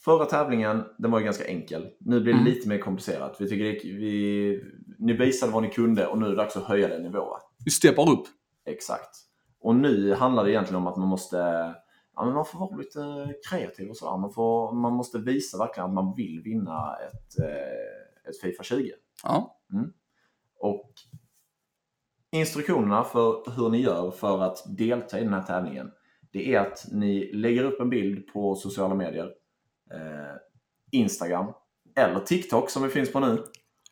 [0.05, 1.90] förra tävlingen, den var ju ganska enkel.
[2.01, 2.53] Nu blir det Mm.
[2.53, 3.36] lite mer komplicerat.
[3.40, 4.62] Vi tycker det, vi,
[4.99, 7.38] ni visade vad ni kunde och nu är det dags att höja den nivån.
[7.64, 8.26] Vi steppar upp.
[8.64, 9.16] Exakt.
[9.61, 11.36] Och nu handlar det egentligen om att man måste
[12.16, 14.16] ja, men man får vara lite kreativ och sådär.
[14.16, 18.92] Man, får, man måste visa verkligen att man vill vinna ett, eh, ett Fifa 20.
[19.22, 19.57] Ja.
[20.59, 20.92] Och
[22.35, 25.91] instruktionerna för hur ni gör för att delta i den här tävlingen
[26.35, 29.32] det är att ni lägger upp en bild på sociala medier.
[29.91, 30.37] Eh,
[30.91, 31.53] Instagram
[31.97, 33.45] eller TikTok som vi finns på nu.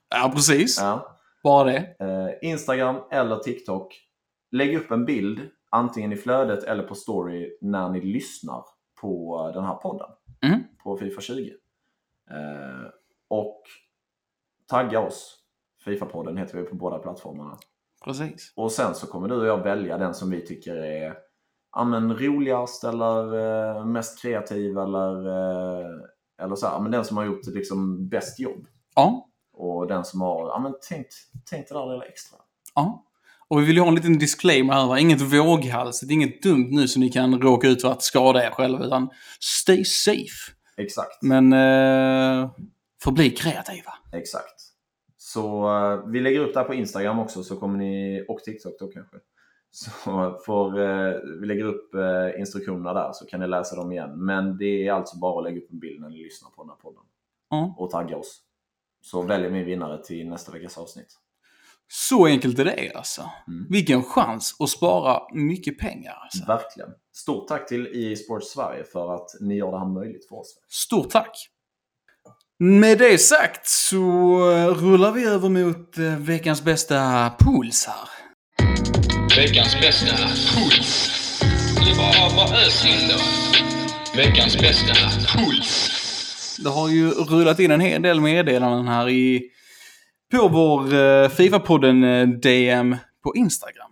[0.09, 0.79] Ja, precis.
[0.81, 1.19] Ja.
[1.43, 1.97] Bara det.
[2.01, 4.01] Eh, Instagram eller TikTok.
[4.51, 5.41] Lägg upp en bild
[5.71, 8.65] antingen i flödet eller på story när ni lyssnar
[9.01, 10.09] på den här podden.
[10.43, 10.61] Mm.
[10.85, 11.51] På Fifa 20.
[12.31, 12.89] Eh,
[13.29, 13.63] och
[14.69, 15.39] tagga oss.
[15.85, 17.59] Fifa-podden heter vi på båda plattformarna.
[18.05, 18.53] Precis.
[18.57, 21.15] Och sen så kommer du och jag välja den som vi tycker är
[21.73, 23.35] ja, men, roligast eller
[23.79, 25.91] eh, mest kreativ eller, eh,
[26.43, 28.67] eller så här, men den som har gjort liksom bäst jobb.
[28.95, 29.29] Ja.
[29.53, 31.15] Och den som har ja, men, tänkt,
[31.51, 32.39] tänkt det där lilla extra.
[32.75, 33.05] Ja.
[33.49, 34.87] Och vi vill ju ha en liten disclaimer här.
[34.87, 34.99] Va?
[34.99, 38.85] Inget våghalsigt, inget dumt nu så ni kan råka ut för att skada er själva.
[38.85, 40.53] Utan stay safe.
[40.77, 41.23] Exakt.
[41.23, 42.51] Men eh,
[43.03, 43.95] förbli kreativa.
[44.13, 44.72] Exakt.
[45.33, 48.79] Så eh, vi lägger upp det här på Instagram också så kommer ni, och TikTok
[48.79, 49.17] då kanske.
[49.71, 54.25] Så får, eh, vi lägger upp eh, instruktionerna där så kan ni läsa dem igen.
[54.25, 56.71] Men det är alltså bara att lägga upp en bild när ni lyssnar på den
[56.71, 57.03] här podden.
[57.51, 57.75] Ja.
[57.79, 58.41] Och tagga oss.
[59.03, 61.19] Så väljer vi en vinnare till nästa veckas avsnitt.
[61.89, 63.31] Så enkelt är det alltså.
[63.49, 63.67] Mm.
[63.71, 66.19] Vilken chans att spara mycket pengar.
[66.23, 66.45] Alltså.
[66.47, 66.91] Verkligen.
[67.13, 70.61] Stort tack till EA Sports Sverige för att ni gör det här möjligt för oss.
[70.69, 71.52] Stort tack!
[72.63, 73.99] Med det sagt så
[74.51, 78.09] eh, rullar vi över mot eh, veckans bästa pools här.
[79.37, 81.11] Veckans bästa puls.
[81.75, 83.19] Det är bara, ös in då.
[84.17, 84.95] Veckans bästa
[85.39, 86.61] puls.
[86.65, 89.43] Det har ju rullat in en hel del meddelanden här i,
[90.33, 93.91] på vår eh, Fifa-podden DM på Instagram.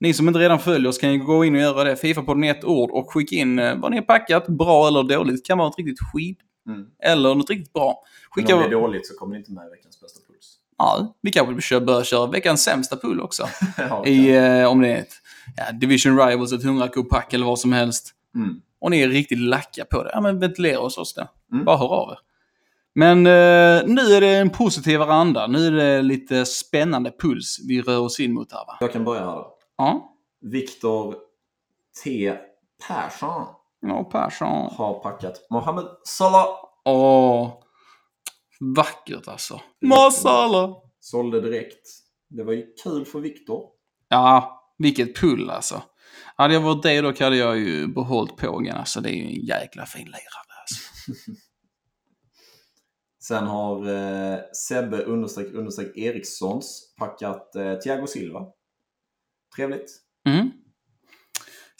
[0.00, 1.96] Ni som inte redan följer oss kan ju gå in och göra det.
[1.96, 4.46] Fifa på den ett ord och skicka in vad ni har packat.
[4.46, 5.46] Bra eller dåligt.
[5.46, 6.38] kan vara ett riktigt skit.
[6.68, 6.86] Mm.
[7.02, 8.04] Eller något riktigt bra.
[8.36, 8.54] Men Skicka...
[8.56, 10.56] om det är dåligt så kommer det inte med i veckans bästa puls.
[10.78, 13.48] Ja, vi kanske bör köra veckans sämsta pull också.
[13.78, 15.14] ja, I, eh, om det är ett
[15.56, 18.14] ja, Division Rivals, ett 100 pack eller vad som helst.
[18.34, 18.60] mm.
[18.80, 20.10] Och ni är riktigt lacka på det.
[20.12, 21.28] Ja, men ventilera hos oss då.
[21.52, 21.64] Mm.
[21.64, 22.18] Bara hör av er.
[22.94, 25.46] Men eh, nu är det en positivare anda.
[25.46, 28.76] Nu är det lite spännande puls vi rör oss in mot här va?
[28.80, 29.54] Jag kan börja här då.
[29.76, 30.14] Ja.
[30.40, 31.14] Viktor
[32.04, 32.34] T.
[32.88, 33.46] Persson
[33.80, 34.70] Ja, Persson.
[34.76, 36.46] har packat Mohamed Salah.
[36.84, 37.52] Åh.
[38.76, 39.60] Vackert alltså.
[39.80, 40.74] Masala.
[41.00, 41.88] Sålde direkt.
[42.28, 43.62] Det var ju kul för Viktor.
[44.08, 45.82] Ja, vilket pull alltså.
[46.36, 48.76] Hade jag varit det då hade jag ju behållit pågen.
[48.76, 51.12] Alltså det är ju en jäkla fin lirare alltså.
[53.22, 58.46] Sen har eh, Sebbe understreck understreck Erikssons packat eh, Thiago Silva.
[59.56, 59.90] Trevligt.
[60.28, 60.50] Mm.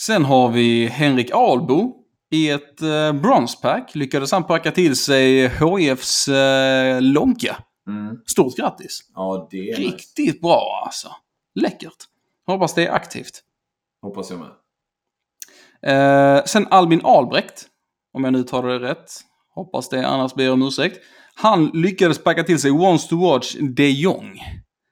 [0.01, 1.95] Sen har vi Henrik Albo
[2.31, 3.95] i ett eh, bronspack.
[3.95, 7.57] Lyckades han packa till sig HIFs eh, Lonka.
[7.89, 8.17] Mm.
[8.27, 9.01] Stort grattis!
[9.15, 9.77] Ja, det är.
[9.77, 11.09] Riktigt bra alltså.
[11.55, 11.97] Läckert.
[12.47, 13.43] Hoppas det är aktivt.
[14.03, 14.51] Hoppas jag med.
[16.37, 17.67] Eh, sen Albin Albrecht,
[18.13, 19.11] om jag nu tar det rätt.
[19.55, 20.99] Hoppas det, annars ber jag om ursäkt.
[21.35, 24.41] Han lyckades packa till sig Wants to Watch de Jong.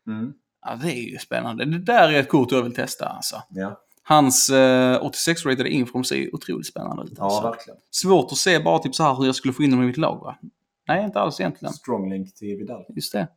[0.06, 0.32] Mm.
[0.66, 1.64] Ja, det är ju spännande.
[1.64, 3.42] Det där är ett kort jag vill testa alltså.
[3.48, 7.12] Ja, Hans eh, 86-ratade infrom ser otroligt spännande ut.
[7.16, 7.42] ja Alltså.
[7.42, 7.78] verkligen.
[7.90, 9.96] Svårt att se bara typ så här hur jag skulle få in honom i mitt
[9.96, 10.36] lag va?
[10.88, 11.72] Nej, inte alls egentligen.
[11.74, 12.84] Strong link till Vidal.
[12.88, 13.28] Just det.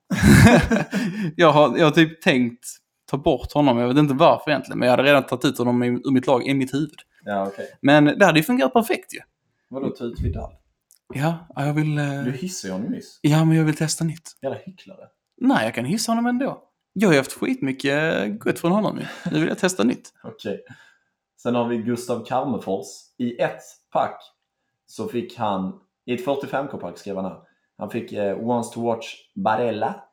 [1.36, 2.65] jag, har, jag har typ tänkt
[3.11, 3.78] ta bort honom.
[3.78, 4.80] Jag vet inte varför egentligen.
[4.80, 6.99] Men jag hade redan tagit ut honom i- ur mitt lag i mitt huvud.
[7.26, 7.65] Ja, okej.
[7.82, 9.19] Men det hade ju fungerat perfekt ju.
[9.69, 10.51] Vadå ta ut Vidal?
[11.13, 11.97] Ja, ja, jag vill...
[11.97, 13.19] eh, Du hissade ju honom nyss.
[13.22, 14.32] Ja, men jag vill testa nytt.
[14.41, 15.07] Jävla hycklare.
[15.41, 16.63] Nej, jag kan hissa honom ändå.
[16.93, 19.05] Jag har ju haft skitmycket gott från honom ju.
[19.31, 20.13] Nu vill jag testa nytt.
[20.23, 20.63] Okej.
[21.41, 22.87] Sen har vi Gustav Karmefors.
[23.17, 23.61] I ett
[23.91, 24.21] pack
[24.85, 27.37] så fick han, i ett 45k-pack skrev han här.
[27.77, 30.03] Han fick eh, Wants to Watch Barella.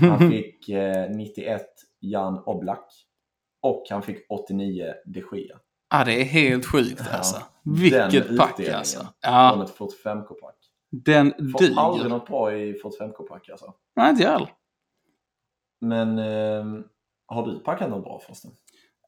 [0.00, 1.66] Han fick eh, 91
[2.00, 2.86] Jan Oblak.
[3.62, 5.56] Och han fick 89 de Gia.
[5.90, 7.42] Ja, det är helt sjukt alltså.
[7.62, 8.98] Den Vilket pack alltså.
[8.98, 10.54] Från Ja, ett 45k-pack.
[10.90, 12.08] den Får aldrig duger.
[12.08, 13.74] något bra i 45k-pack alltså.
[13.96, 14.52] Nej, inte jag heller.
[15.80, 16.84] Men ehm,
[17.26, 18.50] har du packat något bra förresten?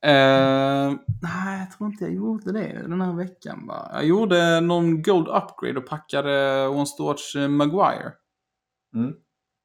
[0.02, 0.92] Eh,
[1.22, 3.66] nej, jag tror inte jag gjorde det den här veckan.
[3.66, 3.90] Va?
[3.92, 8.12] Jag gjorde någon Gold Upgrade och packade One Storch eh, Maguire.
[8.94, 9.14] Mm.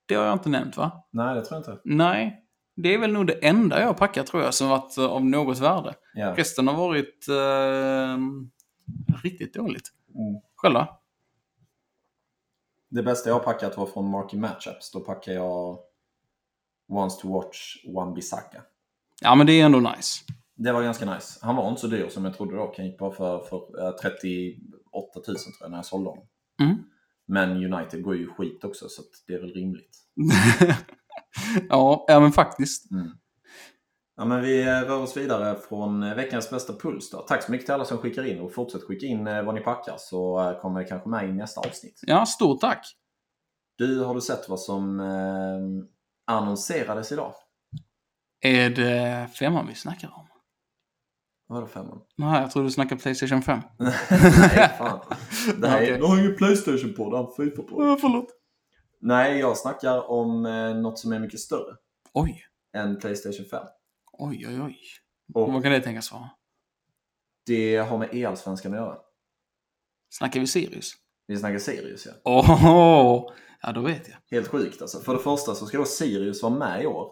[0.05, 1.05] Det har jag inte nämnt va?
[1.11, 1.81] Nej, det tror jag inte.
[1.85, 2.39] Nej.
[2.75, 5.25] Det är väl nog det enda jag har packat tror jag som varit eh, av
[5.25, 5.93] något värde.
[6.13, 6.33] Ja.
[6.37, 8.17] Resten har varit eh,
[9.23, 9.89] riktigt dåligt.
[10.15, 10.41] Mm.
[10.55, 10.87] Själva?
[12.89, 14.91] Det bästa jag har packat var från Marky Matchups.
[14.91, 15.77] Då packade jag
[16.93, 18.61] Wants to Watch One Bisaka.
[19.21, 20.23] Ja, men det är ändå nice.
[20.55, 21.39] Det var ganska nice.
[21.41, 22.73] Han var inte så dyr som jag trodde då.
[22.77, 24.59] Han gick bara för, för eh, 38
[25.15, 26.27] 000 tror jag när jag sålde honom.
[26.61, 26.77] Mm.
[27.27, 29.97] Men United går ju skit också så det är väl rimligt.
[31.69, 32.85] ja, ja, men faktiskt.
[34.15, 37.09] Ja, men vi eh, rör oss vidare från eh, veckans bästa puls.
[37.09, 37.17] Då.
[37.17, 39.61] Tack så mycket till alla som skickar in och fortsätt skicka in eh, vad ni
[39.61, 41.99] packar så eh, kommer det kanske med i nästa avsnitt.
[42.01, 42.95] Ja, stort tack.
[43.77, 45.85] Du, har du sett vad som eh,
[46.25, 47.33] annonserades idag?
[48.41, 50.27] Är det femman vi snackar om?
[51.47, 52.01] Vadå femman?
[52.17, 53.59] Nej, jag tror du snackar Playstation 5.
[53.79, 53.91] Nej,
[54.77, 54.99] fan.
[55.57, 55.97] Det här är, Okej.
[55.97, 57.83] Du har ju Playstation på, det har Fifa på.
[57.83, 58.27] Uh, förlåt.
[59.01, 61.75] Nej, jag snackar om eh, något som är mycket större
[62.13, 62.43] Oj,
[62.77, 63.65] än Playstation 5.
[64.13, 64.77] oj, oj, oj.
[65.33, 66.29] Och Vad kan det tänkas vara?
[67.45, 68.97] det har med E-allsvenskan att göra.
[70.09, 70.93] Snackar vi Sirius?
[71.33, 72.11] Vi snackar Sirius, ja.
[72.23, 73.31] Åh,
[73.61, 74.37] ja då vet jag.
[74.37, 74.99] Helt sjukt alltså.
[74.99, 77.11] För det första så ska då Sirius vara med i år.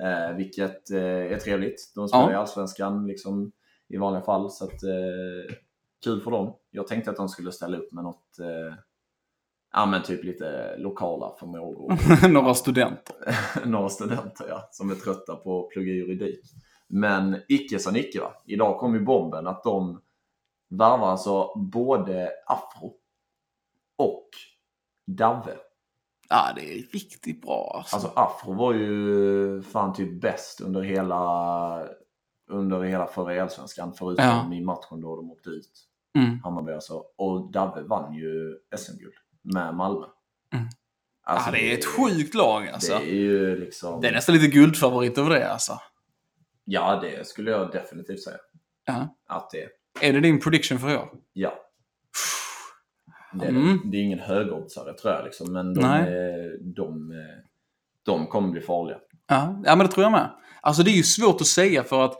[0.00, 1.02] Eh, vilket eh,
[1.32, 1.92] är trevligt.
[1.94, 2.32] De spelar Ja.
[2.32, 3.52] i Allsvenskan liksom,
[3.88, 4.50] i vanliga fall.
[4.50, 5.54] Så att, eh,
[6.04, 6.54] kul för dem.
[6.70, 8.74] Jag tänkte att de skulle ställa upp med något, eh,
[9.72, 11.98] ja men typ lite lokala förmågor.
[12.28, 13.16] Några studenter.
[13.66, 16.40] Några studenter ja, som är trötta på att plugga juridik.
[16.88, 18.32] Men icke sa Nicke va.
[18.46, 20.00] Idag kom ju bomben att de
[20.70, 22.94] värvar alltså både Afro
[24.00, 24.28] och
[25.06, 25.56] Davve.
[26.28, 27.96] Ja, det är riktigt bra alltså.
[27.96, 31.88] Alltså Afro var ju fan typ bäst under hela
[32.50, 34.54] under hela förra allsvenskan förutom Ja.
[34.54, 35.86] i matchen då de åkte ut.
[36.18, 36.40] Mm.
[36.42, 37.04] Hammarby alltså.
[37.16, 40.06] Och Davve vann ju SM-guld med Malmö.
[40.54, 40.66] Mm.
[41.22, 42.92] Alltså, ja, det är ett sjukt lag alltså.
[42.92, 44.00] Det är ju liksom...
[44.00, 45.80] Det är nästan lite guldfavorit över det alltså.
[46.64, 48.38] Ja, det skulle jag definitivt säga.
[48.84, 49.16] Ja.
[49.28, 49.68] Att det är.
[50.00, 51.08] Är det din prediction för i år?
[51.32, 51.54] Ja.
[53.32, 53.80] Det är, Mm.
[53.84, 55.82] det är ingen högoddsare tror jag liksom, men de,
[56.76, 57.16] de, eh,
[58.06, 58.96] de kommer bli farliga.
[59.28, 60.30] Ja, ja, men det tror jag med.
[60.60, 62.14] Alltså det är ju svårt att säga för att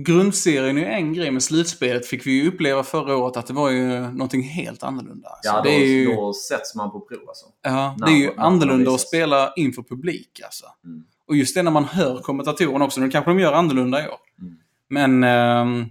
[0.00, 3.70] grundserien är en grej, men slutspelet fick vi ju uppleva förra året att det var
[3.70, 5.28] ju någonting helt annorlunda.
[5.28, 7.46] Alltså, Ja, då, det är ju, då sätts man på prov alltså.
[7.62, 10.66] ja, när- det är ju annorlunda att spela inför publik alltså.
[10.84, 11.04] Mm.
[11.28, 14.18] Och just det när man hör kommentatorerna också, nu kanske de gör annorlunda i år.
[14.40, 14.54] Mm.
[14.88, 15.86] Men ja,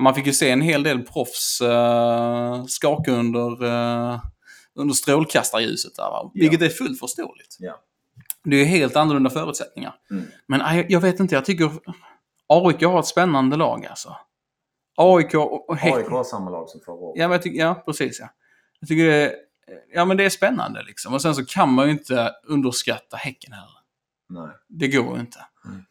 [0.00, 4.20] man fick ju se en hel del proffs uh, skaka under, uh,
[4.74, 6.30] under strålkastarljuset där, va?
[6.34, 7.56] vilket är fullt förståeligt.
[7.58, 7.80] Ja.
[8.44, 9.94] Det är helt annorlunda förutsättningar.
[10.10, 10.24] Mm.
[10.46, 11.70] Men aj, jag, jag vet inte, jag tycker
[12.46, 14.16] AIK har ett spännande lag alltså.
[14.96, 15.98] AIK och, och Häcken.
[15.98, 17.20] AIK har samma lag som förra året.
[17.20, 18.28] Ja, men jag tycker, ja, precis ja.
[18.80, 19.32] Jag tycker det är,
[19.94, 21.14] ja, men det är spännande liksom.
[21.14, 23.78] Och sen så kan man ju inte underskatta Häcken heller.
[24.28, 24.56] Nej.
[24.68, 25.38] Det går ju inte.
[25.64, 25.84] Mm.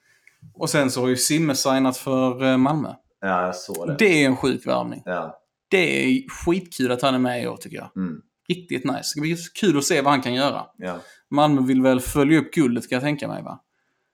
[0.54, 2.94] Och sen så har ju Simme signat för eh, Malmö.
[3.22, 3.96] Ja, jag såg det.
[4.00, 5.02] Det är en sjuk värvning.
[5.06, 5.38] Ja.
[5.68, 7.90] Det är skitkul att han är med i år tycker jag.
[7.96, 8.22] Mm.
[8.50, 8.98] Riktigt nice.
[8.98, 10.66] Det ska bli kul att se vad han kan göra.
[10.78, 10.96] Ja.
[11.30, 13.60] Malmö vill väl följa upp guldet kan jag tänka mig va?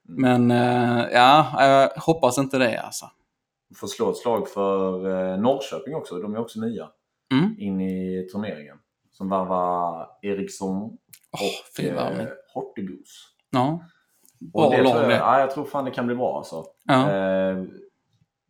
[0.09, 0.47] Mm.
[0.47, 3.05] Men eh, ja, jag hoppas inte det alltså.
[3.75, 6.15] Får slå ett slag för eh, Norrköping också.
[6.19, 6.87] De är också nya
[7.31, 7.55] Mm.
[7.59, 8.77] in i turneringen.
[9.11, 12.21] Som värvar Eriksson och värvning.
[12.27, 13.23] eh, Hortegus.
[13.49, 13.83] Ja.
[14.39, 15.15] Bra lag det.
[15.15, 16.63] ja, jag tror fan det kan bli bra alltså.
[16.83, 17.11] Ja.
[17.11, 17.63] Eh,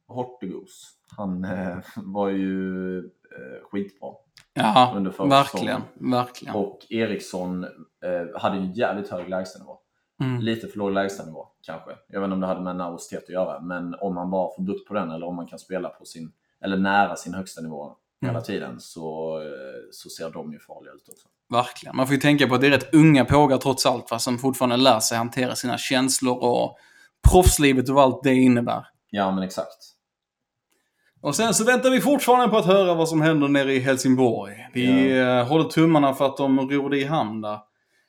[0.07, 4.09] Hortegus, han eh, var ju eh, skitbra.
[4.53, 5.81] Ja, under förra verkligen.
[5.93, 6.55] Verkligen.
[6.55, 9.77] Och Eriksson eh, hade ju jävligt hög lägstanivå.
[10.23, 10.41] Mm.
[10.41, 11.91] Lite för låg lägstanivå kanske.
[12.07, 14.63] Jag vet inte om det hade med nervositet att göra, men om man bara får
[14.63, 16.31] bukt på den eller om man kan spela på sin,
[16.63, 18.43] eller nära sin högsta nivå hela Mm.
[18.43, 19.47] tiden så, eh,
[19.91, 21.27] så ser de ju farliga ut också.
[21.49, 21.95] Verkligen.
[21.95, 24.37] Man får ju tänka på att det är rätt unga pågar trots allt, va, som
[24.37, 26.77] fortfarande lär sig hantera sina känslor och
[27.31, 28.87] proffslivet och allt det innebär.
[29.09, 29.93] Ja, men exakt.
[31.21, 34.67] Och sen så väntar vi fortfarande på att höra vad som händer nere i Helsingborg.
[34.73, 37.59] Vi eh, håller tummarna för att de ror det i hamn där.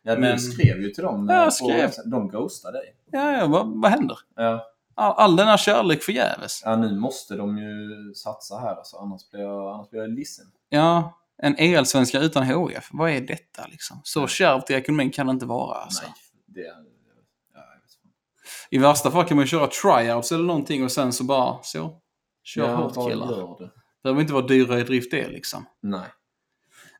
[0.02, 1.28] Ja, du Men- skrev ju till dem.
[1.30, 1.90] Ja, eh, på- skrev.
[2.10, 2.94] De ghostade dig.
[3.12, 4.18] Ja, ja vad, vad händer?
[4.36, 4.64] Ja.
[4.94, 6.62] All, all denna kärlek förgäves.
[6.64, 10.46] ja, nu måste de ju satsa här alltså, annars blir jag, annars blir jag ledsen.
[10.68, 12.88] Ja, en EL-svenska utan HF.
[12.92, 14.00] Vad är detta liksom?
[14.04, 16.02] Så kärvt i ekonomin kan det inte vara alltså.
[16.02, 16.14] Nej,
[16.46, 16.60] det...
[16.60, 18.14] Ja, vet inte.
[18.70, 22.00] I värsta fall kan man ju köra tryouts eller någonting och sen så bara så.
[22.42, 23.70] Kör Ja, hårt killar.
[24.02, 25.66] behöver inte vara dyrare i drift det liksom.
[25.82, 26.06] Nej.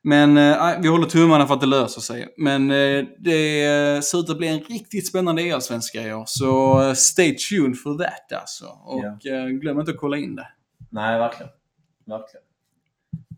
[0.02, 2.34] Men eh, vi håller tummarna för att det löser sig.
[2.36, 6.24] Men eh, det eh, ser ut att bli en riktigt spännande EL-svenska i år.
[6.26, 8.66] Så eh, stay tuned for that alltså.
[8.66, 9.32] Och Ja.
[9.36, 10.48] eh, glöm inte att kolla in det.
[10.90, 11.52] Nej, verkligen.
[12.06, 12.44] Verkligen.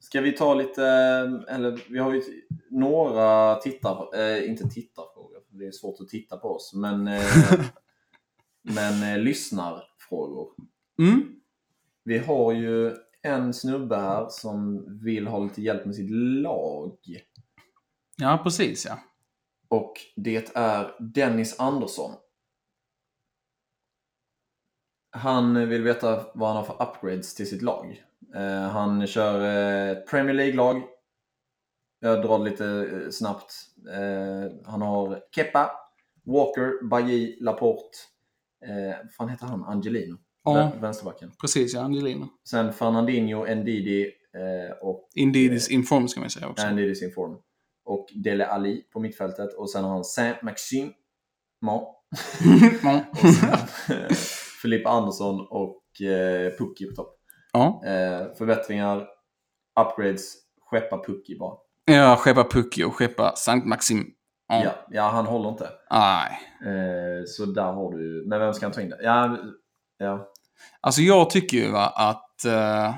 [0.01, 0.85] Ska vi ta lite,
[1.49, 2.23] eller vi har ju
[2.71, 7.23] några tittar, eh, inte tittarfrågor, det är svårt att titta på oss, men, eh,
[8.63, 10.49] men eh, lyssnarfrågor.
[10.99, 11.23] Mm?
[12.05, 16.11] Vi har ju en snubbe här som vill ha lite hjälp med sitt
[16.43, 16.99] lag.
[18.17, 18.99] Ja, precis ja.
[19.69, 22.15] Och det är Dennis Andersson.
[25.11, 28.05] Han vill veta vad han har för upgrades till sitt lag.
[28.35, 30.83] Eh, han kör eh, ett Premier League-lag.
[32.01, 33.55] Jag drar lite eh, snabbt.
[33.93, 35.71] Eh, han har Kepa,
[36.25, 37.99] Walker, Bailly, Laporte.
[38.67, 39.65] Eh, vad fan heter han?
[39.65, 40.19] Angelino?
[40.59, 40.63] Ja.
[40.75, 41.33] Vän- Vänsterbacken.
[41.41, 42.29] Precis ja, Angelina.
[42.49, 46.67] Sen Fernandinho, Ndidi eh, och Indeed is informed ska man säga också.
[46.67, 47.37] Andy is inform.
[47.85, 49.55] Och Dele Ali på mittfältet.
[49.55, 50.91] Och sen har han Saint-Maxime.
[53.11, 53.59] Och sen
[54.63, 57.17] Filippa Andersson och eh, Pucki på topp.
[57.53, 57.83] ja.
[57.87, 59.07] Eh, förbättringar,
[59.81, 60.35] upgrades,
[60.71, 61.55] skeppa Pucki bara.
[61.85, 64.05] Ja, skeppa Pucki och skeppa Sankt Maxim.
[64.49, 64.65] Ja.
[64.65, 65.69] Ja, ja, han håller inte.
[65.91, 66.39] Nej.
[66.65, 68.25] Eh, så där har du...
[68.29, 68.99] Men vem ska han ta in det?
[69.03, 69.39] Ja,
[69.99, 70.33] ja.
[70.81, 72.45] Alltså jag tycker ju va, att...
[72.45, 72.95] eh,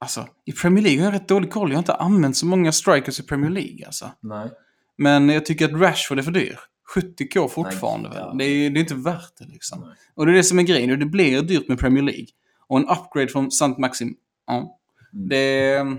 [0.00, 1.70] alltså, i Premier League har jag rätt dålig koll.
[1.70, 4.10] Jag har inte använt så många strikers i Premier League alltså.
[4.20, 4.50] Nej.
[4.98, 6.58] Men jag tycker att Rashford är för dyr.
[6.94, 8.34] 70k fortfarande Nej, ja.
[8.38, 9.80] Det är, det är inte värt det liksom.
[9.80, 9.94] Nej.
[10.14, 10.90] Och det är det som är grejen.
[10.90, 12.26] och Det blir dyrt med Premier League.
[12.66, 13.74] Och en upgrade från St.
[13.78, 14.16] Maxim.
[14.46, 14.56] Ja.
[14.56, 15.28] Mm.
[15.28, 15.98] Det är mm,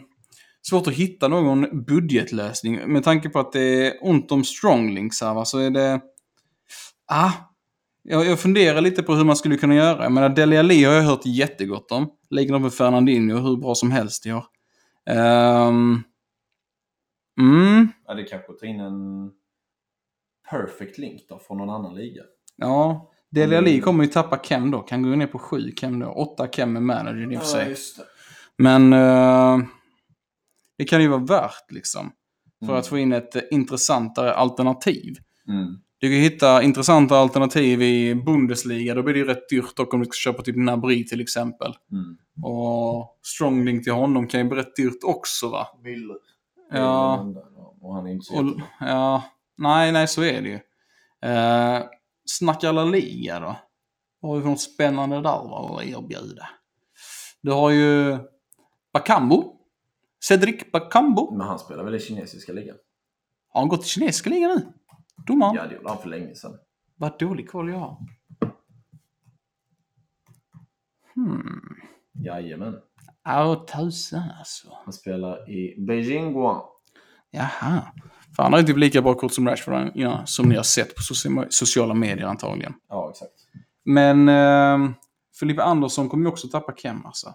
[0.62, 2.94] svårt att hitta någon budgetlösning.
[2.94, 6.02] Med tanke på att det är ont om stronglinks här va, så är det...
[7.08, 7.32] Ah,
[8.10, 10.04] jag, jag funderar lite på hur man skulle kunna göra.
[10.04, 12.10] Jag menar, Dele Alli har jag hört jättegott om.
[12.30, 14.46] De med Fernandinho hur bra som helst i år.
[15.10, 16.04] Ehm,
[17.40, 19.32] mm, Ja, det kanske ta in en
[20.50, 22.22] perfect link då från någon annan liga.
[22.56, 23.12] ja.
[23.32, 23.82] Dele Alli Mm.
[23.82, 24.80] kommer ju tappa Kem då.
[24.80, 26.08] Kan gå ner på 7 Kem då.
[26.08, 27.76] 8 Kem med manager i och för sig.
[28.58, 29.60] Men eh,
[30.78, 32.12] det kan ju vara värt liksom.
[32.60, 32.80] För Mm.
[32.80, 35.16] att få in ett intressantare alternativ.
[35.48, 35.78] Mm.
[36.00, 38.96] Du kan hitta intressanta alternativ i Bundesliga.
[38.96, 41.74] Då blir det ju rätt dyrt dock om du ska köpa typ Nabri till exempel.
[41.92, 42.18] Mm.
[42.44, 45.68] Och Stronglink till honom kan ju bli rätt dyrt också va?
[45.84, 46.14] Wille.
[46.72, 47.34] Ja.
[47.82, 49.24] Och han är inte så Och, ja,
[49.58, 50.60] nej, nej, så är det ju.
[51.30, 51.84] Eh,
[52.26, 53.56] snackar La Liga då.
[54.20, 56.50] Vad har vi för något spännande där va, att erbjuda?
[57.42, 58.18] Du har ju
[58.94, 59.44] Bakambu.
[60.24, 61.28] Cedric Bakambu.
[61.32, 62.76] Men han spelar väl i kinesiska ligan?
[63.50, 64.74] Har han gått till kinesiska ligan nu?
[65.28, 65.56] Domaren.
[65.56, 66.58] Ja, det gjorde han för länge sedan.
[66.96, 67.98] Vad dålig koll jag har.
[71.16, 71.60] Hmm.
[72.14, 72.76] Jajamän.
[73.24, 74.68] Ja, tusan alltså.
[74.84, 76.62] Han spelar i Beijing Guan.
[77.32, 77.82] Jaha.
[78.36, 80.96] För han har ju typ lika bra kort som Rashford, ja, som ni har sett
[80.96, 82.74] på soci- sociala medier antagligen.
[82.90, 83.34] Ja, exakt.
[83.86, 84.92] Men eh,
[85.40, 87.34] Filippe Andersson kommer ju också tappa Kem alltså.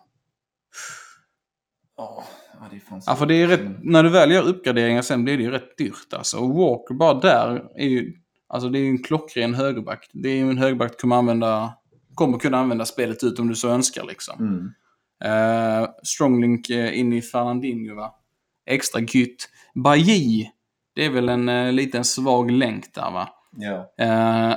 [1.97, 2.25] Ja,
[2.61, 5.25] ja, det är fan Ja, för det är rätt, när du väl gör uppgraderingar sen
[5.25, 6.39] blir det ju rätt dyrt alltså.
[6.39, 8.13] Och Walker bara där är ju,
[8.49, 10.11] alltså det är ju en klockren högerback.
[10.13, 11.75] Det är ju en högerback som kommer använda,
[12.15, 14.39] kommer kunna använda spelet ut om du så önskar liksom.
[14.39, 14.71] Mm.
[15.25, 18.15] Eh, Stronglink eh, in i Fernandinho va.
[18.67, 19.49] Extra gytt.
[19.75, 20.51] Bailly,
[20.95, 23.29] det är väl en eh, liten svag länk där va.
[23.57, 23.93] Ja.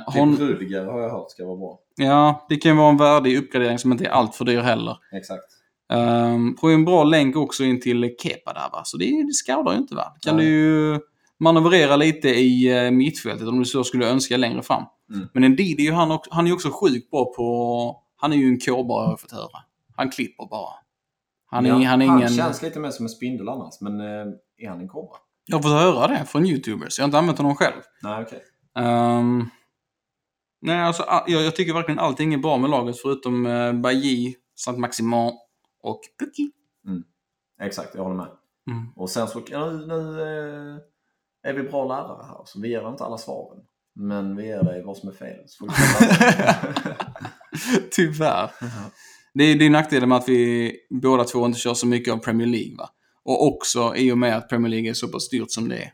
[0.06, 1.78] Typ hon, Rudiger har jag hört ska vara bra.
[1.96, 4.96] ja, det kan ju vara en värdig uppgradering som inte är allt för dyr heller.
[5.12, 5.44] Exakt.
[5.92, 9.34] Um, får ju en bra länk också in till Kepa där va, så det, det
[9.34, 10.16] skadar ju inte va.
[10.20, 10.46] Kan Nej.
[10.46, 11.00] du ju
[11.38, 14.82] manövrera lite i uh, mittfältet om du så skulle önska längre fram.
[15.14, 15.28] Mm.
[15.34, 18.60] Men Ndidi är ju han, han är också sjukt bra på, han är ju en
[18.60, 19.58] kåbare har jag fått höra.
[19.96, 20.74] Han klipper bara.
[21.50, 22.28] Han är, ja, han är han ingen...
[22.28, 24.26] känns lite mer som en spindel annars, men eh,
[24.58, 25.16] är han en kobra?
[25.46, 27.80] Jag har fått höra det från YouTubers, jag har inte använt honom själv.
[28.02, 28.42] Nej, okej.
[28.78, 29.44] Ehm,
[30.60, 34.78] nej, alltså jag, jag tycker verkligen allting är bra med laget förutom uh, Bailly, Saint
[34.78, 35.32] Maximin
[35.82, 36.50] och Pucky.
[37.60, 38.28] Exakt, jag håller med.
[38.70, 38.86] Mm.
[38.96, 40.76] Och sen så, nu, nu eh,
[41.50, 43.62] är vi bra lärare här, så vi ger inte alla svaren.
[43.94, 45.40] Men vi ger dig vad som är fel.
[47.90, 48.50] Tyvärr.
[49.34, 52.18] Det är, det är nackdelen med att vi båda två inte kör så mycket av
[52.18, 52.76] Premier League.
[52.78, 52.88] Va?
[53.24, 55.92] Och också i och med att Premier League är så pass dyrt som det är.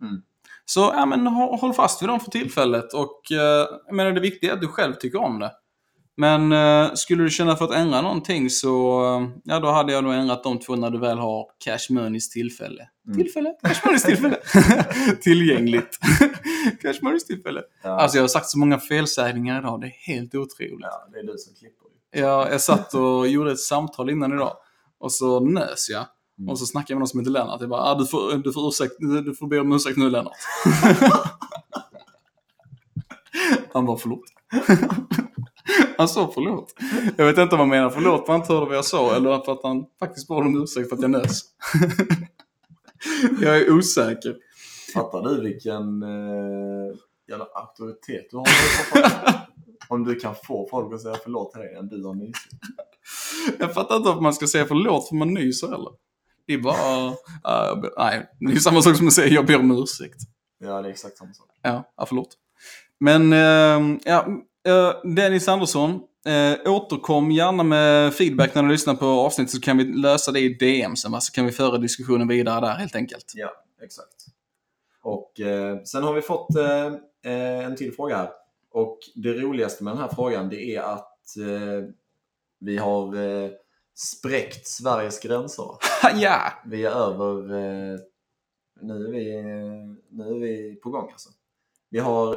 [0.00, 0.22] Mm.
[0.64, 2.92] Så ja, men, hå- håll fast vid dem för tillfället.
[2.92, 5.52] Och eh, jag menar, det viktiga är att du själv tycker om det.
[6.16, 10.04] Men eh, skulle du känna för att ändra någonting så eh, ja, då hade jag
[10.04, 12.88] nog ändrat de två när du väl har Cash Moneys tillfälle.
[13.06, 13.18] Mm.
[13.18, 13.54] Tillfälle?
[13.62, 14.36] Cash Moneys tillfälle.
[15.20, 15.98] Tillgängligt.
[16.82, 17.62] Cash Moneys tillfälle.
[17.82, 20.78] ja, Alltså jag har sagt så många felsägningar idag, det är helt otroligt.
[20.80, 21.86] ja, det är du som klipper.
[22.14, 22.20] ju.
[22.20, 24.52] Jag, satt och gjorde ett samtal innan idag.
[24.98, 26.06] Och så nös jag.
[26.38, 26.50] Mm.
[26.50, 27.60] Och så snackade jag med någon som heter Lennart.
[27.60, 30.36] Jag bara, ah, du, får, du, får ursäkt, du får be om ursäkt nu Lennart.
[33.72, 34.20] Han bara, förlåt.
[35.98, 36.74] Han sa förlåt.
[37.16, 39.40] Jag vet inte om han menar förlåt för han inte hörde vad jag sa eller
[39.40, 41.42] för att han faktiskt bad om ursäkt för att jag nös.
[43.40, 44.36] jag är osäker.
[44.94, 46.96] Fattar du vilken eh,
[47.28, 48.46] jävla auktoritet du har?
[49.88, 52.48] Om du kan få folk att säga förlåt till dig än du har mysigt.
[53.58, 55.90] Jag fattar inte varför man ska säga förlåt för man nyser heller.
[56.46, 57.10] Det är bara...
[57.76, 60.20] ber- nej, det är samma sak som att säga jag ber om ursäkt.
[60.58, 61.46] Ja, det är exakt samma sak.
[61.62, 62.28] Ja, ja förlåt.
[63.00, 64.26] Men, eh, ja,
[64.66, 69.78] eh, Dennis Andersson, eh, återkom gärna med feedback när du lyssnar på avsnittet så kan
[69.78, 71.20] vi lösa det i DM sen, va?
[71.20, 73.32] så kan vi föra diskussionen vidare där helt enkelt.
[73.34, 73.52] Ja,
[73.82, 74.26] exakt.
[75.02, 76.48] Och eh, sen har vi fått
[77.22, 78.30] en till fråga här.
[78.70, 81.12] Och det roligaste med den här frågan det är att
[82.58, 83.16] vi har
[83.94, 85.70] spräckt Sveriges gränser.
[86.14, 86.52] ja!
[86.66, 87.42] Vi är över...
[88.80, 89.42] Nu, är vi,
[90.10, 91.28] nu är vi på gång alltså.
[91.90, 92.36] Vi har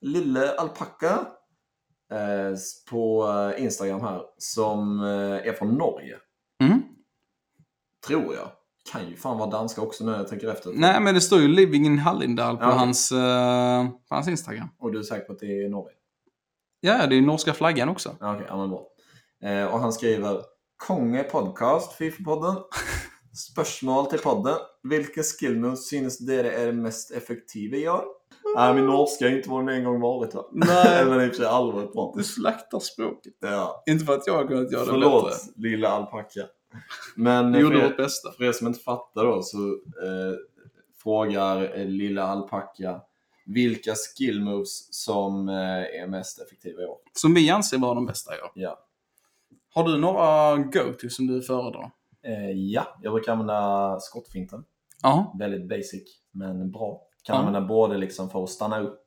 [0.00, 1.26] Lille Alpacka
[2.90, 6.16] på eh, Instagram här som eh, är från Norge.
[6.62, 6.82] Mm.
[8.06, 8.50] Tror jag.
[8.92, 10.72] Kan ju fan vara danska också nu när jag tänker efter.
[10.74, 14.68] Nej, men det står ju Living in Hallindal på, Ja, hans, eh, på hans Instagram.
[14.78, 15.96] Och du är säker på att det är Norge?
[16.80, 18.16] Ja, det är ju norska flaggan också.
[18.20, 18.86] Ja, Okej, ja men bra.
[19.44, 20.40] Eh, och han skriver
[20.76, 22.56] Konge podcast, Fifa-podden.
[23.32, 24.56] Spörsmål till podden.
[24.82, 28.04] Vilken skillmoves synes dere är mest effektiva i år?
[28.56, 30.44] Nej, min norska är inte vad den en gång varit va?
[30.52, 30.98] Nej.
[31.00, 32.14] Eller i och för sig aldrig varit bra.
[32.16, 33.32] Du slaktar språket.
[33.40, 33.82] Ja.
[33.86, 35.52] Inte för att jag har kunnat göra det Förlåt, bättre.
[35.56, 36.40] lilla alpacka.
[37.16, 38.32] Men Vi eh, gjorde för, vårt bästa.
[38.32, 39.58] för er som inte fattar då så
[40.06, 40.34] eh,
[41.02, 43.00] frågar eh, lilla alpacka
[43.46, 45.54] vilka skillmoves som eh,
[46.02, 46.96] är mest effektiva i år.
[47.12, 48.50] Som vi anser vara de bästa i år.
[48.54, 48.78] Ja.
[49.74, 51.90] Har du några go-to som du föredrar?
[52.26, 54.64] Eh, ja, jag brukar använda skottfinten.
[55.02, 55.34] Ja.
[55.38, 57.02] Väldigt basic, men bra.
[57.24, 57.38] Kan Ja.
[57.38, 59.04] använda både liksom för att stanna upp,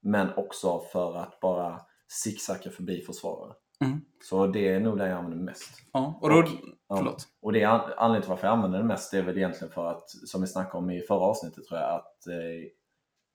[0.00, 3.52] men också för att bara zigzacka förbi försvarare.
[3.80, 4.00] Mm.
[4.24, 5.82] Så det är nog det jag använder mest.
[5.92, 6.18] ja.
[6.20, 6.38] Och då...
[6.38, 6.48] Och-
[6.88, 7.16] Ja.
[7.42, 9.72] Och det är an- anledningen till varför jag använder det mest det är väl egentligen
[9.72, 12.34] för att, som vi snackade om i förra avsnittet tror jag, att eh,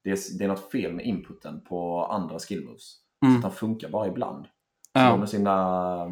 [0.03, 2.83] det, är, det är något fel med inputen på andra skillmoves.
[2.91, 3.35] Så Mm.
[3.37, 4.45] att den funkar bara ibland.
[4.45, 4.49] Så
[4.93, 5.27] de är Ja.
[5.27, 6.07] så himla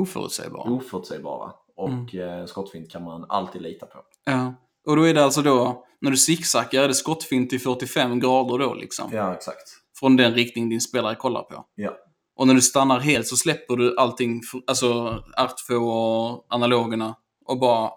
[0.00, 0.70] Oförutsägbara.
[0.70, 1.52] oförutsägbara.
[1.76, 3.98] Och eh, skottfint kan man alltid lita på.
[4.24, 4.54] Ja.
[4.86, 8.58] Och då är det alltså då, när du zigzaggar, är det skottfint i 45 grader
[8.58, 9.10] då liksom?
[9.12, 9.62] Ja, exakt.
[10.00, 11.64] från den riktning din spelare kollar på.
[11.74, 11.90] Ja.
[12.36, 17.14] Och när du stannar helt så släpper du allting, alltså R2 och analogerna
[17.46, 17.90] och bara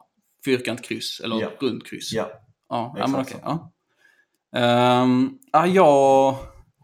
[0.46, 1.50] fyrkant kryss eller Ja.
[1.60, 2.12] runt kryss.
[2.14, 2.30] Ja.
[2.70, 3.34] Ja, Exakt men så.
[3.44, 3.72] ja.
[4.56, 6.36] Ehm, ja, jag,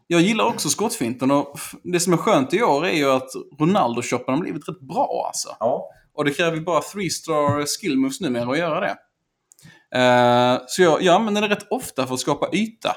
[0.08, 3.30] jag gillar också skottfinten och det som är skönt i år är ju att
[3.60, 5.56] Ronaldo-shoppen har blivit rätt bra alltså.
[5.60, 5.90] Ja.
[6.14, 8.96] Och det kräver ju bara 3-star skill moves numera att göra det.
[9.94, 12.90] Eh, så jag, jag använder det rätt ofta för att skapa yta.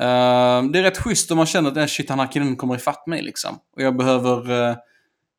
[0.00, 2.74] Eh, det är rätt schysst om man känner att eh, shit, han här killen kommer
[2.74, 3.58] ifatt mig liksom.
[3.76, 4.68] Och jag behöver...
[4.70, 4.76] eh,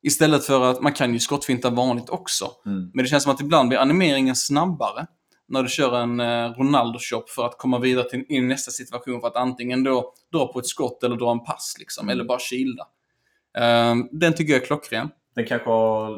[0.03, 0.81] istället för att...
[0.81, 2.45] Man kan ju skottfinta vanligt också.
[2.65, 2.91] Mm.
[2.93, 5.05] Men det känns som att ibland blir animeringen snabbare
[5.47, 9.21] när du kör en eh, Ronaldo-shop för att komma vidare till in i nästa situation
[9.21, 12.39] för att antingen då dra på ett skott eller dra en pass liksom, eller bara
[12.39, 12.83] kilda.
[13.57, 15.09] Eh, den tycker jag är klockren.
[15.35, 15.71] Den kanske,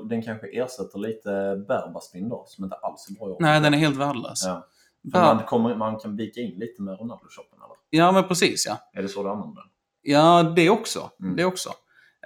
[0.09, 1.29] den kanske ersätter lite
[1.67, 3.37] Berbaspin då, som inte alls är bra.
[3.39, 4.45] Nej, den är helt värdelös.
[4.45, 4.67] Ja.
[5.03, 7.75] Ber- man, kommer, man kan vika in lite med Ronaldo-shoppen eller?
[7.89, 8.77] Ja, men precis ja.
[8.93, 9.69] Är det så du använder den?
[10.01, 11.09] Ja, det också.
[11.23, 11.35] Mm.
[11.35, 11.69] Det också.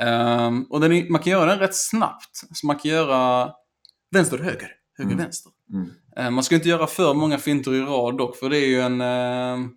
[0.01, 2.37] Ehm, och är, man kan göra den rätt snabbt.
[2.53, 3.51] Så man kan göra
[4.11, 5.17] vänster, höger, höger, Mm.
[5.17, 5.51] vänster.
[5.73, 5.89] Mm.
[6.15, 8.79] Ehm, man ska inte göra för många finter i rad dock, för det är ju
[8.81, 9.69] en, ehm,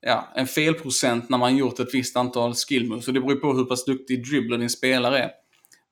[0.00, 3.04] ja, en felprocent när man gjort ett visst antal skill moves.
[3.04, 5.30] Så det beror på hur pass duktig dribbler din spelare är.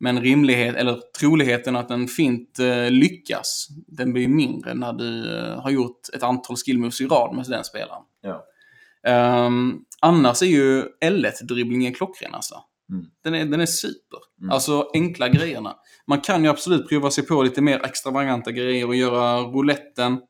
[0.00, 5.60] Men rimlighet, eller troligheten att en fint eh, lyckas, den blir mindre när du eh,
[5.60, 8.02] har gjort ett antal skill moves i rad med den spelaren.
[8.22, 8.44] Ja.
[9.06, 12.54] Ehm, annars är ju L1-dribblingen klockren alltså.
[12.92, 13.06] Mm.
[13.24, 14.18] Den, är, den är super.
[14.40, 14.50] Mm.
[14.50, 15.76] Alltså enkla grejerna.
[16.06, 20.20] Man kan ju absolut prova sig på lite mer extravaganta grejer och göra rouletten.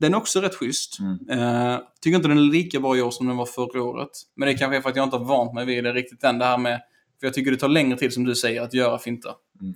[0.00, 0.98] Den är också rätt schysst.
[0.98, 1.40] Mm.
[1.40, 4.10] Uh, tycker inte den är lika bra i år som den var förra året.
[4.36, 6.38] Men det kanske är för att jag inte har vant mig vid det riktigt än.
[6.38, 6.80] Det här med,
[7.22, 9.32] för jag tycker det tar längre tid som du säger att göra finter.
[9.60, 9.74] Mm.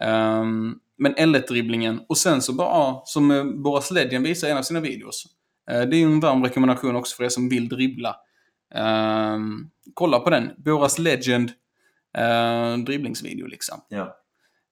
[0.00, 4.62] Ehm, men L1-dribblingen och sen så bara, som eh, Boras Legend visar i en av
[4.62, 5.24] sina videos.
[5.70, 8.16] Eh, det är ju en varm rekommendation också för er som vill dribbla.
[8.74, 10.50] Ehm, kolla på den.
[10.56, 11.50] Boras Legend
[12.18, 13.80] uh, dribblingsvideo liksom.
[13.88, 14.16] Ja.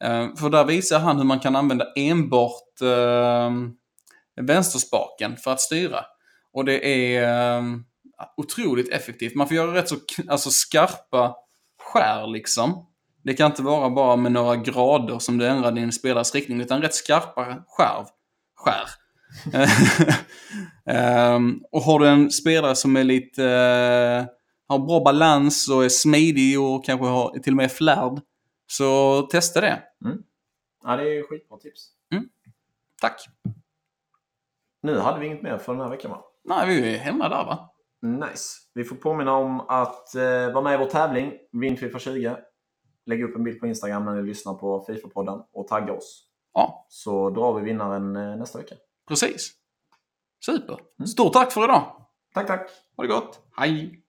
[0.04, 3.50] Eh, för där visar han hur man kan använda enbart uh,
[4.40, 6.04] vänsterspaken för att styra.
[6.52, 7.22] Och det är
[7.58, 7.62] eh,
[8.36, 9.34] otroligt effektivt.
[9.34, 9.96] Man får göra rätt så
[10.28, 11.34] alltså, skarpa
[11.92, 12.86] skär liksom.
[13.24, 16.82] Det kan inte vara bara med några grader som du ändrar din spelares riktning, utan
[16.82, 18.06] rätt skarpa skärv.
[18.54, 18.88] Skär.
[20.86, 23.44] Ehm, och har du en spelare som är lite...
[23.44, 24.26] eh,
[24.68, 28.20] har bra balans och är smidig och kanske har, till och med är flärd.
[28.66, 29.82] Så testa det.
[30.84, 31.88] ja, det är skitbra tips.
[33.00, 33.20] Tack.
[34.82, 36.24] Nu hade vi inget mer för den här veckan va?
[36.44, 37.71] Nej, vi är hemma där va?
[38.02, 38.58] Nice.
[38.74, 40.22] Vi får påminna om att eh,
[40.52, 42.36] vara med i vår tävling, Vinn Fifa 20.
[43.06, 46.28] Lägg upp en bild på Instagram när ni lyssnar på Fifa-podden och tagga oss.
[46.54, 48.74] Ja, Så drar vi vinnaren eh, nästa vecka.
[49.08, 49.52] precis.
[50.46, 50.78] Super.
[51.06, 51.82] Stort tack för idag.
[52.34, 52.70] Tack, tack!
[52.96, 53.40] Ha det gott.
[53.56, 54.01] Hej!